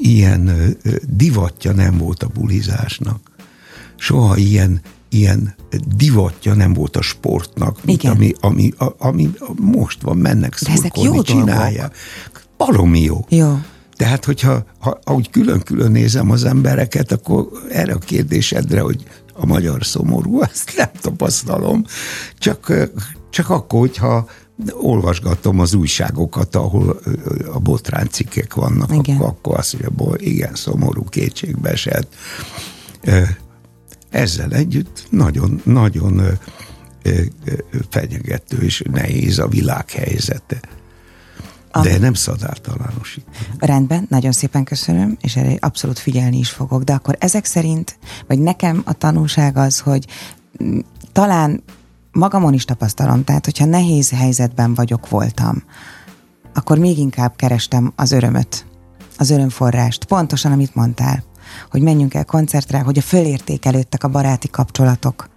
ilyen 0.00 0.76
divatja 1.08 1.72
nem 1.72 1.98
volt 1.98 2.22
a 2.22 2.28
bulizásnak. 2.34 3.30
Soha 3.96 4.36
ilyen, 4.36 4.80
ilyen 5.08 5.54
divatja 5.96 6.54
nem 6.54 6.72
volt 6.72 6.96
a 6.96 7.02
sportnak, 7.02 7.84
mint 7.84 8.02
Igen. 8.02 8.14
ami, 8.14 8.32
ami, 8.40 8.72
ami 8.98 9.30
most 9.56 10.02
van, 10.02 10.16
mennek 10.16 10.56
szurkolni, 10.56 11.22
csinálják. 11.22 11.96
Baromi 12.56 13.00
jó. 13.00 13.26
Jó. 13.28 13.58
Tehát, 14.00 14.24
hogyha 14.24 14.64
ha, 14.78 14.98
ahogy 15.04 15.30
külön-külön 15.30 15.90
nézem 15.90 16.30
az 16.30 16.44
embereket, 16.44 17.12
akkor 17.12 17.48
erre 17.70 17.92
a 17.92 17.98
kérdésedre, 17.98 18.80
hogy 18.80 19.04
a 19.34 19.46
magyar 19.46 19.84
szomorú, 19.84 20.40
azt 20.52 20.72
nem 20.76 20.90
tapasztalom. 21.00 21.84
Csak, 22.38 22.72
csak 23.30 23.50
akkor, 23.50 23.80
hogyha 23.80 24.28
olvasgatom 24.72 25.60
az 25.60 25.74
újságokat, 25.74 26.56
ahol 26.56 27.00
a 27.52 27.58
botránycikkek 27.58 28.54
vannak, 28.54 28.90
igen. 28.92 29.16
akkor, 29.16 29.28
akkor 29.28 29.58
azt 29.58 29.76
mondja, 29.80 30.14
igen, 30.16 30.54
szomorú, 30.54 31.04
kétségbe 31.04 31.70
esett. 31.70 32.14
Ezzel 34.10 34.52
együtt 34.52 35.06
nagyon, 35.10 35.60
nagyon 35.64 36.22
fenyegető 37.90 38.62
és 38.62 38.82
nehéz 38.90 39.38
a 39.38 39.48
világ 39.48 39.90
helyzete. 39.90 40.60
De 41.72 41.98
nem 41.98 42.14
szadártalánosít. 42.14 43.26
Rendben, 43.58 44.06
nagyon 44.08 44.32
szépen 44.32 44.64
köszönöm, 44.64 45.16
és 45.20 45.36
erre 45.36 45.56
abszolút 45.60 45.98
figyelni 45.98 46.38
is 46.38 46.50
fogok. 46.50 46.82
De 46.82 46.92
akkor 46.92 47.16
ezek 47.18 47.44
szerint, 47.44 47.98
vagy 48.26 48.38
nekem 48.38 48.82
a 48.84 48.92
tanulság 48.92 49.56
az, 49.56 49.78
hogy 49.78 50.06
mm, 50.62 50.78
talán 51.12 51.62
magamon 52.12 52.54
is 52.54 52.64
tapasztalom, 52.64 53.24
tehát 53.24 53.44
hogyha 53.44 53.64
nehéz 53.64 54.10
helyzetben 54.10 54.74
vagyok, 54.74 55.08
voltam, 55.08 55.62
akkor 56.54 56.78
még 56.78 56.98
inkább 56.98 57.36
kerestem 57.36 57.92
az 57.96 58.12
örömöt, 58.12 58.66
az 59.18 59.30
örömforrást. 59.30 60.04
Pontosan, 60.04 60.52
amit 60.52 60.74
mondtál, 60.74 61.24
hogy 61.70 61.82
menjünk 61.82 62.14
el 62.14 62.24
koncertre, 62.24 62.78
hogy 62.78 62.98
a 62.98 63.02
fölértékelődtek 63.02 64.04
a 64.04 64.08
baráti 64.08 64.48
kapcsolatok, 64.48 65.28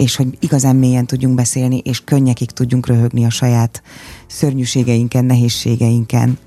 és 0.00 0.16
hogy 0.16 0.36
igazán 0.40 0.76
mélyen 0.76 1.06
tudjunk 1.06 1.34
beszélni, 1.34 1.78
és 1.78 2.04
könnyekig 2.04 2.50
tudjunk 2.50 2.86
röhögni 2.86 3.24
a 3.24 3.30
saját 3.30 3.82
szörnyűségeinken, 4.26 5.24
nehézségeinken. 5.24 6.38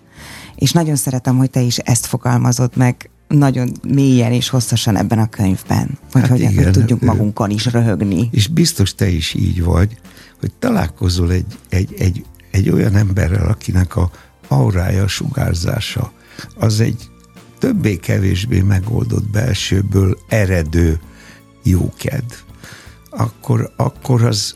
És 0.56 0.72
nagyon 0.72 0.96
szeretem, 0.96 1.38
hogy 1.38 1.50
te 1.50 1.62
is 1.62 1.78
ezt 1.78 2.06
fogalmazod 2.06 2.72
meg 2.76 3.10
nagyon 3.28 3.72
mélyen 3.88 4.32
és 4.32 4.50
hosszasan 4.50 4.96
ebben 4.96 5.20
a 5.20 5.30
könyvben, 5.30 5.98
hogy 6.12 6.22
hát 6.22 6.30
hogyan 6.30 6.52
igen, 6.52 6.72
tudjuk 6.72 7.02
magunkon 7.02 7.50
is 7.50 7.66
röhögni. 7.66 8.30
És 8.32 8.48
biztos 8.48 8.96
te 8.96 9.08
is 9.08 9.34
így 9.34 9.64
vagy, 9.64 9.98
hogy 10.40 10.52
találkozol 10.60 11.32
egy, 11.32 11.58
egy, 11.70 11.94
egy, 11.98 12.26
egy 12.52 12.70
olyan 12.70 12.96
emberrel, 12.96 13.48
akinek 13.48 13.96
a 13.96 14.12
aurája, 14.48 15.08
sugárzása 15.08 16.12
az 16.56 16.80
egy 16.80 17.10
többé-kevésbé 17.60 18.62
megoldott 18.62 19.30
belsőből 19.30 20.18
eredő 20.28 21.00
jókedv, 21.64 22.34
akkor, 23.18 23.72
akkor 23.76 24.24
az, 24.24 24.56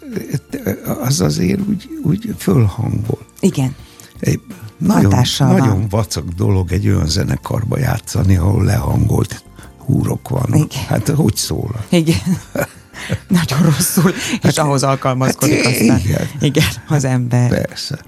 az 1.00 1.22
azért 1.22 1.60
úgy, 1.68 1.90
úgy 2.04 2.36
fölhangol. 2.38 3.26
Igen. 3.40 3.76
Egy 4.20 4.42
nagyon, 4.78 5.24
nagyon 5.38 5.68
van. 5.68 5.88
vacak 5.90 6.28
dolog 6.28 6.72
egy 6.72 6.88
olyan 6.88 7.08
zenekarba 7.08 7.78
játszani, 7.80 8.36
ahol 8.36 8.64
lehangolt 8.64 9.44
húrok 9.78 10.30
vannak. 10.30 10.74
Igen. 10.74 10.84
Hát 10.88 11.08
hogy 11.08 11.36
szól? 11.36 11.86
Igen. 11.90 12.20
Nagyon 13.28 13.62
rosszul, 13.62 14.14
hát, 14.42 14.52
és 14.52 14.58
ahhoz 14.58 14.84
alkalmazkodik 14.84 15.64
hát, 15.64 15.74
aztán. 15.74 16.00
Igen. 16.00 16.28
igen, 16.40 16.68
az 16.88 17.04
ember. 17.04 17.50
Persze. 17.50 18.00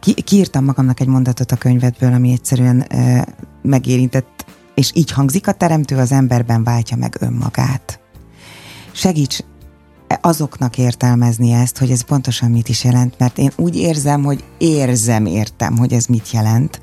Ki, 0.00 0.12
kiírtam 0.12 0.64
magamnak 0.64 1.00
egy 1.00 1.06
mondatot 1.06 1.52
a 1.52 1.56
könyvedből, 1.56 2.12
ami 2.12 2.32
egyszerűen 2.32 2.80
e, 2.80 3.26
megérintett, 3.62 4.44
és 4.74 4.90
így 4.94 5.10
hangzik, 5.10 5.46
a 5.46 5.52
teremtő 5.52 5.96
az 5.96 6.12
emberben 6.12 6.64
váltja 6.64 6.96
meg 6.96 7.16
önmagát. 7.20 8.01
Segíts 8.92 9.38
azoknak 10.20 10.78
értelmezni 10.78 11.52
ezt, 11.52 11.78
hogy 11.78 11.90
ez 11.90 12.00
pontosan 12.00 12.50
mit 12.50 12.68
is 12.68 12.84
jelent, 12.84 13.18
mert 13.18 13.38
én 13.38 13.50
úgy 13.56 13.76
érzem, 13.76 14.22
hogy 14.22 14.44
érzem, 14.58 15.26
értem, 15.26 15.76
hogy 15.76 15.92
ez 15.92 16.06
mit 16.06 16.30
jelent, 16.30 16.80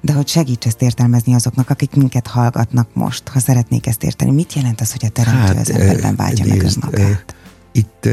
de 0.00 0.12
hogy 0.12 0.28
segíts 0.28 0.66
ezt 0.66 0.82
értelmezni 0.82 1.34
azoknak, 1.34 1.70
akik 1.70 1.94
minket 1.94 2.26
hallgatnak 2.26 2.88
most, 2.94 3.28
ha 3.28 3.38
szeretnék 3.38 3.86
ezt 3.86 4.02
érteni. 4.02 4.30
Mit 4.30 4.52
jelent 4.54 4.80
az, 4.80 4.92
hogy 4.92 5.04
a 5.04 5.08
teremtő 5.08 5.40
hát, 5.40 5.56
az 5.56 5.70
emberben 5.70 6.16
váltja 6.16 6.44
nézd, 6.44 6.78
meg 6.78 6.92
önmagát? 6.92 7.34
Itt 7.72 8.08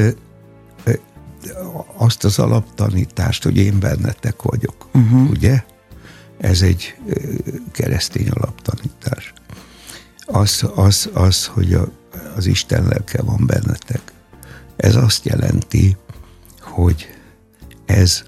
azt 1.98 2.24
az 2.24 2.40
alaptanítást, 2.40 3.44
hogy 3.44 3.58
én 3.58 3.80
bennetek 3.80 4.42
vagyok, 4.42 4.88
uh-huh. 4.94 5.30
ugye? 5.30 5.64
Ez 6.38 6.62
egy 6.62 6.96
keresztény 7.72 8.30
alaptanítás. 8.30 9.34
Az, 10.26 10.70
az, 10.76 11.10
az 11.14 11.46
hogy 11.46 11.74
a, 11.74 11.88
az 12.36 12.46
Isten 12.46 12.88
lelke 12.88 13.22
van 13.22 13.46
bennetek. 13.46 14.02
Ez 14.76 14.96
azt 14.96 15.26
jelenti, 15.26 15.98
hogy 16.60 17.08
ez 17.86 18.24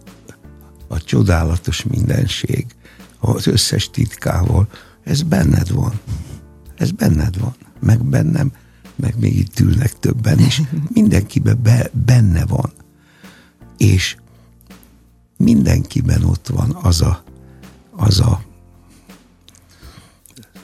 a 0.87 1.01
csodálatos 1.01 1.83
mindenség, 1.83 2.65
az 3.19 3.47
összes 3.47 3.89
titkával, 3.89 4.67
ez 5.03 5.21
benned 5.21 5.71
van. 5.71 5.99
Ez 6.77 6.91
benned 6.91 7.39
van. 7.39 7.55
Meg 7.79 8.03
bennem, 8.03 8.51
meg 8.95 9.19
még 9.19 9.37
itt 9.37 9.59
ülnek 9.59 9.99
többen 9.99 10.39
is. 10.39 10.61
Mindenkiben 10.93 11.59
be, 11.63 11.89
benne 12.05 12.45
van. 12.45 12.71
És 13.77 14.17
mindenkiben 15.37 16.23
ott 16.23 16.47
van 16.47 16.77
az 16.81 17.01
a, 17.01 17.23
az 17.91 18.19
a 18.19 18.43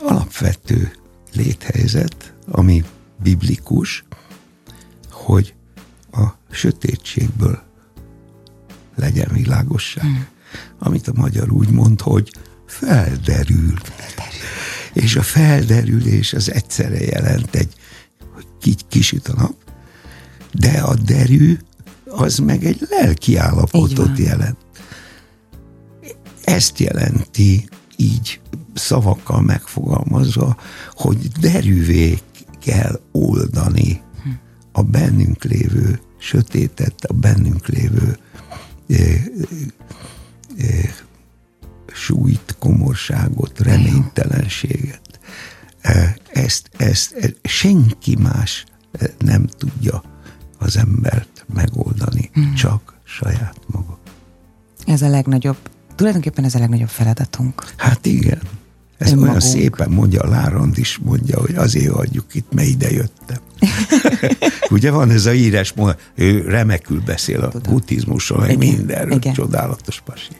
alapvető 0.02 0.92
léthelyzet, 1.34 2.34
ami 2.48 2.84
biblikus, 3.24 4.04
hogy 5.12 5.54
a 6.12 6.26
sötétségből 6.52 7.62
legyen 8.96 9.30
világosság. 9.34 10.04
Hmm. 10.04 10.28
Amit 10.80 11.08
a 11.08 11.14
magyar 11.16 11.52
úgy 11.52 11.70
mond, 11.70 12.02
hogy 12.02 12.32
felderül. 12.66 13.74
felderül. 13.84 14.40
És 14.94 15.16
a 15.16 15.22
felderülés 15.22 16.34
az 16.34 16.52
egyszerre 16.52 17.00
jelent 17.00 17.56
egy, 17.56 17.74
hogy 18.34 18.46
így 18.64 18.88
kisüt 18.88 19.28
a 19.28 19.34
nap, 19.34 19.56
de 20.52 20.82
a 20.82 20.96
derű 20.96 21.58
az 22.06 22.38
meg 22.38 22.66
egy 22.66 22.88
lelki 22.90 23.36
állapotot 23.38 24.18
jelent. 24.18 24.58
Ezt 26.44 26.80
jelenti 26.80 27.70
így 27.96 28.40
szavakkal 28.74 29.42
megfogalmazva, 29.42 30.58
hogy 30.94 31.28
derűvé 31.28 32.20
kell 32.66 33.00
oldani 33.12 34.02
a 34.72 34.82
bennünk 34.82 35.44
lévő 35.44 36.00
sötétet, 36.18 37.04
a 37.04 37.14
bennünk 37.14 37.68
lévő 37.68 38.18
e, 38.90 38.94
e, 38.96 39.18
e, 40.58 40.96
súlyt, 41.94 42.56
komorságot, 42.60 43.60
reménytelenséget. 43.60 45.20
E, 45.82 46.18
ezt, 46.32 46.70
ezt 46.78 47.14
e, 47.14 47.34
senki 47.44 48.16
más 48.16 48.66
nem 49.20 49.46
tudja 49.46 50.04
az 50.58 50.78
embert 50.78 51.46
megoldani, 51.54 52.30
mm. 52.40 52.54
csak 52.54 53.00
saját 53.04 53.60
maga. 53.68 54.00
Ez 54.86 55.02
a 55.02 55.10
legnagyobb, 55.10 55.58
tulajdonképpen 55.96 56.44
ez 56.44 56.56
a 56.56 56.60
legnagyobb 56.60 56.90
feladatunk. 56.90 57.74
Hát 57.78 58.06
igen. 58.06 58.42
Ez 58.98 59.08
Önmagunk. 59.12 59.30
olyan 59.30 59.42
szépen 59.42 59.90
mondja, 59.90 60.28
Lárand 60.28 60.78
is 60.78 61.00
mondja, 61.04 61.40
hogy 61.40 61.56
azért 61.56 61.94
adjuk 61.94 62.26
itt, 62.34 62.54
mert 62.54 62.68
ide 62.68 62.92
jöttem. 62.92 63.38
Ugye 64.70 64.92
van 64.92 65.10
ez 65.10 65.26
a 65.26 65.34
írás, 65.34 65.74
ő 66.16 66.42
remekül 66.42 67.02
beszél 67.06 67.42
a 67.42 67.48
Tudom. 67.48 67.74
buddhizmusról, 67.74 68.40
meg 68.40 68.58
mindenről, 68.58 69.16
Igen. 69.16 69.34
csodálatos 69.34 70.02
pasi. 70.06 70.32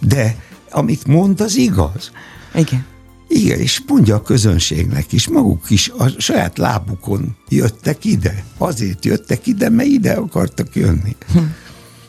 De 0.00 0.36
amit 0.70 1.06
mond, 1.06 1.40
az 1.40 1.56
igaz. 1.56 2.10
Igen. 2.54 2.86
Igen, 3.28 3.58
és 3.58 3.82
mondja 3.86 4.14
a 4.14 4.22
közönségnek 4.22 5.12
is, 5.12 5.28
maguk 5.28 5.70
is 5.70 5.92
a 5.98 6.08
saját 6.18 6.58
lábukon 6.58 7.36
jöttek 7.48 8.04
ide. 8.04 8.44
Azért 8.58 9.04
jöttek 9.04 9.46
ide, 9.46 9.68
mert 9.68 9.88
ide 9.88 10.12
akartak 10.12 10.74
jönni. 10.74 11.16
Hm. 11.32 11.38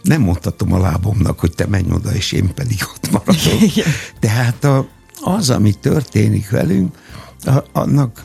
Nem 0.02 0.22
mondhatom 0.22 0.74
a 0.74 0.80
lábomnak, 0.80 1.40
hogy 1.40 1.52
te 1.52 1.66
menj 1.68 1.92
oda, 1.92 2.14
és 2.14 2.32
én 2.32 2.54
pedig 2.54 2.78
ott 2.96 3.12
maradok. 3.12 3.72
Tehát 4.20 4.64
a, 4.64 4.88
az, 5.26 5.50
ami 5.50 5.74
történik 5.74 6.50
velünk, 6.50 6.98
a, 7.44 7.64
annak 7.72 8.24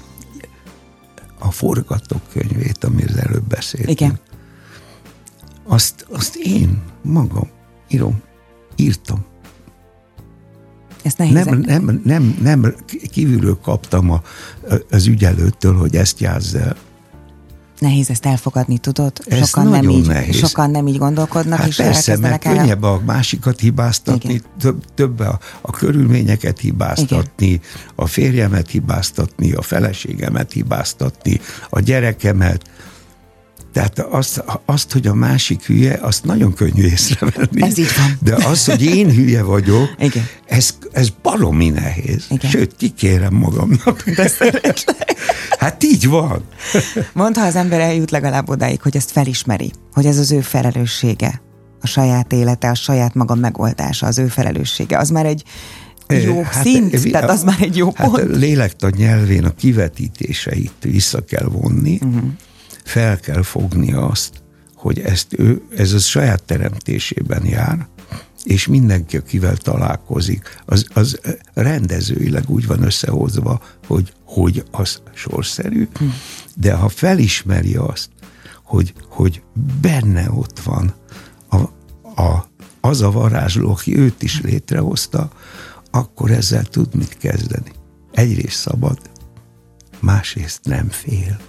a 1.39 1.51
forgatókönyvét, 1.51 2.85
amiről 2.85 3.19
előbb 3.19 3.49
beszéltünk. 3.49 4.01
Igen. 4.01 4.19
Azt, 5.67 6.07
azt 6.11 6.37
én 6.37 6.83
magam 7.03 7.49
írom, 7.89 8.23
írtam. 8.77 9.25
Ezt 11.03 11.19
nehéz 11.19 11.45
nem, 11.45 11.59
nem, 11.59 12.01
nem, 12.05 12.39
nem 12.43 12.75
kívülről 13.11 13.59
kaptam 13.63 14.11
a, 14.11 14.23
az 14.91 15.07
ügyelőttől, 15.07 15.77
hogy 15.77 15.97
ezt 15.97 16.21
játsz 16.21 16.55
el. 16.55 16.77
Nehéz 17.81 18.11
ezt 18.11 18.27
elfogadni, 18.27 18.79
tudod? 18.79 19.13
Ez 19.27 19.49
sokan 19.49 19.67
nem, 19.67 19.89
így, 19.89 20.07
nehéz. 20.07 20.37
sokan 20.37 20.71
nem 20.71 20.87
így 20.87 20.99
gondolkodnak, 20.99 21.59
hát 21.59 21.69
és 21.69 21.77
persze, 21.77 22.17
mert 22.17 22.45
el... 22.45 22.55
könnyebb 22.55 22.83
a 22.83 23.01
másikat 23.05 23.61
hibáztatni, 23.61 24.33
Igen. 24.33 24.45
több, 24.59 24.85
több 24.95 25.21
a, 25.21 25.39
a 25.61 25.71
körülményeket 25.71 26.59
hibáztatni, 26.59 27.47
Igen. 27.47 27.61
a 27.95 28.07
férjemet 28.07 28.71
hibáztatni, 28.71 29.53
a 29.53 29.63
feleségemet 29.63 30.53
hibáztatni, 30.53 31.41
a 31.71 31.81
gyerekemet, 31.81 32.63
tehát 33.73 33.99
azt, 33.99 34.45
azt, 34.65 34.93
hogy 34.93 35.07
a 35.07 35.15
másik 35.15 35.63
hülye, 35.63 35.99
azt 36.03 36.25
nagyon 36.25 36.55
könnyű 36.55 36.85
észrevenni. 36.85 37.63
Ez 37.63 37.79
így 37.79 37.95
van. 37.97 38.19
De 38.23 38.47
az, 38.47 38.65
hogy 38.65 38.83
én 38.83 39.15
hülye 39.15 39.43
vagyok, 39.43 39.95
Igen. 39.99 40.27
Ez, 40.47 40.75
ez 40.93 41.09
baromi 41.23 41.69
nehéz. 41.69 42.27
Igen. 42.31 42.51
Sőt, 42.51 42.77
kikérem 42.77 43.35
magamnak. 43.35 44.11
De 44.11 44.31
Hát 45.59 45.85
így 45.85 46.07
van. 46.07 46.45
Mondd, 47.13 47.39
ha 47.39 47.47
az 47.47 47.57
ember 47.57 47.81
eljut 47.81 48.11
legalább 48.11 48.49
odáig, 48.49 48.81
hogy 48.83 48.97
ezt 48.97 49.11
felismeri, 49.11 49.73
hogy 49.93 50.07
ez 50.07 50.19
az 50.19 50.33
ő 50.33 50.41
felelőssége, 50.41 51.43
a 51.81 51.87
saját 51.87 52.33
élete, 52.33 52.69
a 52.69 52.75
saját 52.75 53.15
maga 53.15 53.35
megoldása, 53.35 54.07
az 54.07 54.19
ő 54.19 54.27
felelőssége. 54.27 54.99
Az 54.99 55.11
már 55.11 55.27
egy 55.27 55.43
jó 56.09 56.43
hát, 56.43 56.65
szint, 56.65 57.11
tehát 57.11 57.31
az 57.31 57.43
már 57.43 57.61
egy 57.61 57.77
jó 57.77 57.93
hát 57.95 58.11
pont. 58.11 58.23
A 58.23 58.37
lélektan 58.37 58.93
nyelvén 58.97 59.45
a 59.45 59.55
kivetítéseit 59.55 60.73
vissza 60.83 61.25
kell 61.25 61.49
vonni, 61.49 61.99
uh-huh 62.03 62.31
fel 62.85 63.21
kell 63.21 63.43
fognia 63.43 64.07
azt, 64.07 64.43
hogy 64.75 64.99
ezt 64.99 65.39
ő, 65.39 65.63
ez 65.77 65.93
a 65.93 65.99
saját 65.99 66.43
teremtésében 66.43 67.47
jár, 67.47 67.89
és 68.45 68.67
mindenki, 68.67 69.17
akivel 69.17 69.57
találkozik, 69.57 70.63
az, 70.65 70.87
az 70.95 71.21
rendezőileg 71.55 72.51
úgy 72.51 72.67
van 72.67 72.83
összehozva, 72.83 73.63
hogy, 73.87 74.13
hogy 74.25 74.65
az 74.71 75.03
sorszerű, 75.15 75.89
de 76.57 76.75
ha 76.75 76.89
felismeri 76.89 77.77
azt, 77.77 78.09
hogy, 78.65 78.95
hogy 79.09 79.43
benne 79.81 80.31
ott 80.31 80.61
van 80.61 80.95
a, 81.49 81.57
a, 82.23 82.49
az 82.81 83.01
a 83.01 83.11
varázsló, 83.11 83.71
aki 83.71 83.99
őt 83.99 84.23
is 84.23 84.41
létrehozta, 84.41 85.31
akkor 85.91 86.31
ezzel 86.31 86.65
tud 86.65 86.95
mit 86.95 87.17
kezdeni. 87.17 87.73
Egyrészt 88.13 88.59
szabad, 88.59 88.99
másrészt 90.01 90.65
nem 90.65 90.89
fél. 90.89 91.41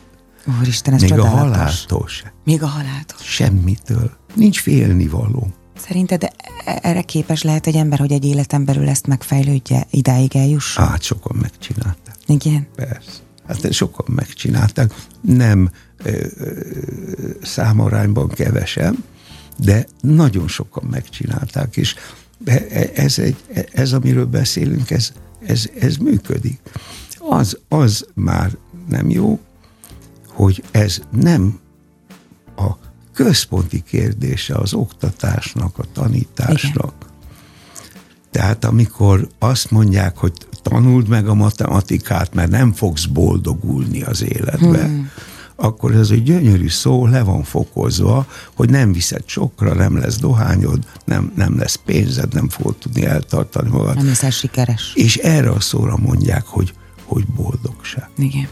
Úristen, 0.60 0.94
ez 0.94 1.02
Még 1.02 1.10
csodálatos. 1.10 1.40
a 1.40 1.44
haláltól 1.44 2.08
se. 2.08 2.34
Még 2.44 2.64
a 2.64 2.68
haláltól 2.68 3.18
Semmitől. 3.22 4.12
Nincs 4.36 4.62
félnivaló. 4.62 5.48
Szerinted 5.78 6.24
e- 6.24 6.34
erre 6.82 7.02
képes 7.02 7.42
lehet 7.42 7.68
egy 7.68 7.76
ember, 7.76 8.00
hogy 8.00 8.12
egy 8.12 8.26
életen 8.26 8.66
belül 8.66 8.90
ezt 8.90 9.08
megfejlődje, 9.08 9.88
idáig 9.90 10.36
eljusson? 10.36 10.88
Hát 10.88 11.02
sokan 11.02 11.38
megcsinálták. 11.42 12.16
Igen. 12.26 12.68
Persze. 12.76 13.12
Hát 13.48 13.74
sokan 13.74 14.06
megcsinálták, 14.16 14.94
nem 15.22 15.70
ö, 15.98 16.26
ö, 16.38 16.52
számarányban 17.42 18.30
kevesen, 18.30 19.04
de 19.58 19.86
nagyon 20.02 20.48
sokan 20.48 20.84
megcsinálták, 20.90 21.78
és 21.78 21.96
ez, 22.94 23.20
egy, 23.20 23.36
ez 23.72 23.94
amiről 23.94 24.26
beszélünk, 24.26 24.92
ez, 24.92 25.12
ez, 25.46 25.70
ez 25.80 25.96
működik. 25.96 26.60
Az, 27.18 27.58
az 27.68 28.06
már 28.14 28.52
nem 28.90 29.10
jó, 29.10 29.40
hogy 30.42 30.64
ez 30.72 31.02
nem 31.12 31.60
a 32.56 32.70
központi 33.14 33.82
kérdése 33.82 34.56
az 34.56 34.74
oktatásnak, 34.74 35.78
a 35.78 35.84
tanításnak. 35.94 36.94
Igen. 37.00 37.12
Tehát 38.32 38.66
amikor 38.66 39.28
azt 39.40 39.72
mondják, 39.72 40.18
hogy 40.18 40.34
tanuld 40.62 41.08
meg 41.08 41.28
a 41.28 41.34
matematikát, 41.34 42.34
mert 42.34 42.50
nem 42.50 42.74
fogsz 42.74 43.06
boldogulni 43.06 44.02
az 44.02 44.24
életbe, 44.24 44.84
hmm. 44.84 45.10
akkor 45.56 45.96
ez 45.96 46.10
egy 46.10 46.24
gyönyörű 46.24 46.70
szó 46.70 47.08
le 47.08 47.24
van 47.24 47.44
fokozva, 47.44 48.28
hogy 48.54 48.70
nem 48.70 48.92
viszed 48.92 49.24
sokra, 49.26 49.74
nem 49.74 49.98
lesz 49.98 50.18
dohányod, 50.18 50.86
nem, 51.06 51.32
nem 51.36 51.58
lesz 51.58 51.80
pénzed, 51.86 52.34
nem 52.34 52.50
fogod 52.50 52.76
tudni 52.76 53.06
eltartani 53.06 53.70
magad. 53.70 53.96
Nem 53.96 54.06
leszel 54.06 54.30
sikeres. 54.30 54.92
És 54.96 55.18
erre 55.18 55.50
a 55.50 55.60
szóra 55.60 55.98
mondják, 55.98 56.46
hogy, 56.46 56.74
hogy 57.04 57.26
boldogság. 57.26 58.10
Igen. 58.18 58.48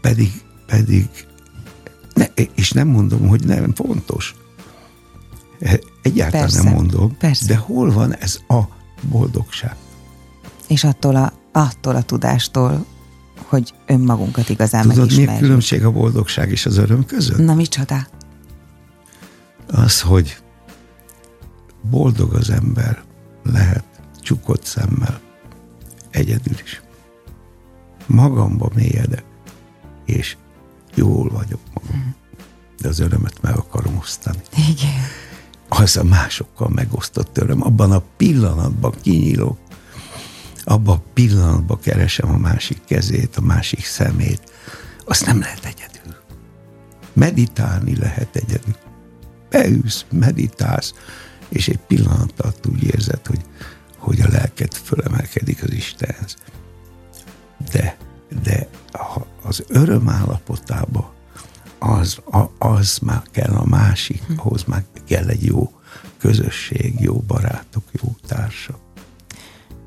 Pedig, 0.00 0.32
pedig 0.70 1.08
ne, 2.14 2.24
és 2.54 2.70
nem 2.70 2.88
mondom, 2.88 3.28
hogy 3.28 3.44
nem 3.44 3.74
fontos. 3.74 4.34
Egyáltalán 6.02 6.46
persze, 6.46 6.62
nem 6.62 6.72
mondom. 6.72 7.16
Persze. 7.16 7.46
De 7.46 7.56
hol 7.56 7.92
van 7.92 8.14
ez 8.14 8.40
a 8.48 8.60
boldogság? 9.08 9.76
És 10.68 10.84
attól 10.84 11.16
a, 11.16 11.32
attól 11.52 11.96
a 11.96 12.02
tudástól, 12.02 12.86
hogy 13.46 13.74
önmagunkat 13.86 14.48
igazán 14.48 14.82
Tudod, 14.82 14.96
megismerjük. 14.96 15.30
mi 15.30 15.36
a 15.36 15.40
különbség 15.40 15.84
a 15.84 15.90
boldogság 15.90 16.50
és 16.50 16.66
az 16.66 16.76
öröm 16.76 17.06
között? 17.06 17.38
Na, 17.38 17.54
micsoda? 17.54 18.06
Az, 19.66 20.00
hogy 20.00 20.36
boldog 21.90 22.34
az 22.34 22.50
ember 22.50 23.02
lehet 23.42 23.84
csukott 24.20 24.64
szemmel, 24.64 25.20
egyedül 26.10 26.56
is. 26.62 26.82
Magamba 28.06 28.70
mélyedek, 28.74 29.24
és 30.04 30.36
jól 30.94 31.28
vagyok 31.28 31.60
magam. 31.74 32.14
De 32.80 32.88
az 32.88 32.98
örömet 32.98 33.42
meg 33.42 33.56
akarom 33.56 33.96
osztani. 33.96 34.40
Igen. 34.68 35.02
Az 35.68 35.96
a 35.96 36.04
másokkal 36.04 36.68
megosztott 36.68 37.38
öröm. 37.38 37.62
Abban 37.62 37.92
a 37.92 38.02
pillanatban 38.16 38.94
kinyílok, 39.02 39.58
abban 40.64 40.96
a 40.96 41.02
pillanatban 41.14 41.80
keresem 41.80 42.30
a 42.30 42.36
másik 42.36 42.84
kezét, 42.84 43.36
a 43.36 43.40
másik 43.40 43.84
szemét. 43.84 44.52
Azt 45.04 45.26
nem 45.26 45.40
lehet 45.40 45.64
egyedül. 45.64 46.14
Meditálni 47.12 47.96
lehet 47.96 48.36
egyedül. 48.36 48.76
Beülsz, 49.50 50.04
meditálsz, 50.10 50.94
és 51.48 51.68
egy 51.68 51.78
pillanat 51.78 52.40
alatt 52.40 52.66
úgy 52.66 52.82
érzed, 52.82 53.26
hogy, 53.26 53.40
hogy 53.96 54.20
a 54.20 54.28
lelked 54.28 54.74
fölemelkedik 54.74 55.62
az 55.62 55.72
Istenhez. 55.72 56.36
De, 57.72 57.96
de 58.42 58.68
az 59.42 59.64
öröm 59.68 60.08
állapotába 60.08 61.14
az, 61.78 62.20
az 62.58 62.98
már 63.02 63.22
kell 63.30 63.54
a 63.54 63.64
másik, 63.64 64.22
ahhoz 64.36 64.64
már 64.64 64.84
kell 65.06 65.28
egy 65.28 65.44
jó 65.44 65.72
közösség, 66.18 67.00
jó 67.00 67.14
barátok, 67.26 67.82
jó 68.02 68.14
társak. 68.26 68.78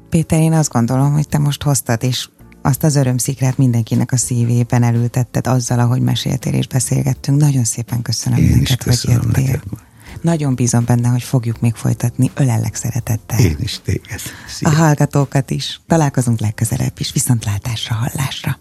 Péter, 0.10 0.39
én 0.39 0.54
azt 0.54 0.72
gondolom, 0.72 1.14
hogy 1.14 1.28
te 1.28 1.38
most 1.38 1.64
hoztad, 1.64 2.04
és 2.04 2.30
azt 2.62 2.84
az 2.84 2.96
örömszikrát 2.96 3.58
mindenkinek 3.58 4.12
a 4.12 4.18
szívében 4.18 4.84
elültetted 4.84 5.48
azzal, 5.48 5.80
ahogy 5.80 6.02
meséltél 6.02 6.54
és 6.54 6.68
beszélgettünk. 6.68 7.39
Nagyon 7.39 7.64
szépen 7.64 8.02
köszönöm 8.02 8.39
Én 8.39 8.58
neked, 8.58 8.84
köszönöm 8.84 9.18
hogy 9.18 9.26
jöttél. 9.26 9.44
Neked. 9.44 9.93
Nagyon 10.22 10.55
bízom 10.55 10.86
benne, 10.86 11.07
hogy 11.07 11.24
fogjuk 11.24 11.59
még 11.59 11.76
folytatni. 11.76 12.32
Ölellek 12.36 12.76
szeretettel. 12.76 13.39
Én 13.39 13.57
is 13.59 13.80
téged. 13.84 14.22
Szia. 14.47 14.70
A 14.70 14.72
hallgatókat 14.72 15.51
is. 15.51 15.82
Találkozunk 15.88 16.39
legközelebb 16.39 16.93
is. 16.97 17.11
Viszontlátásra, 17.11 17.95
hallásra. 17.95 18.57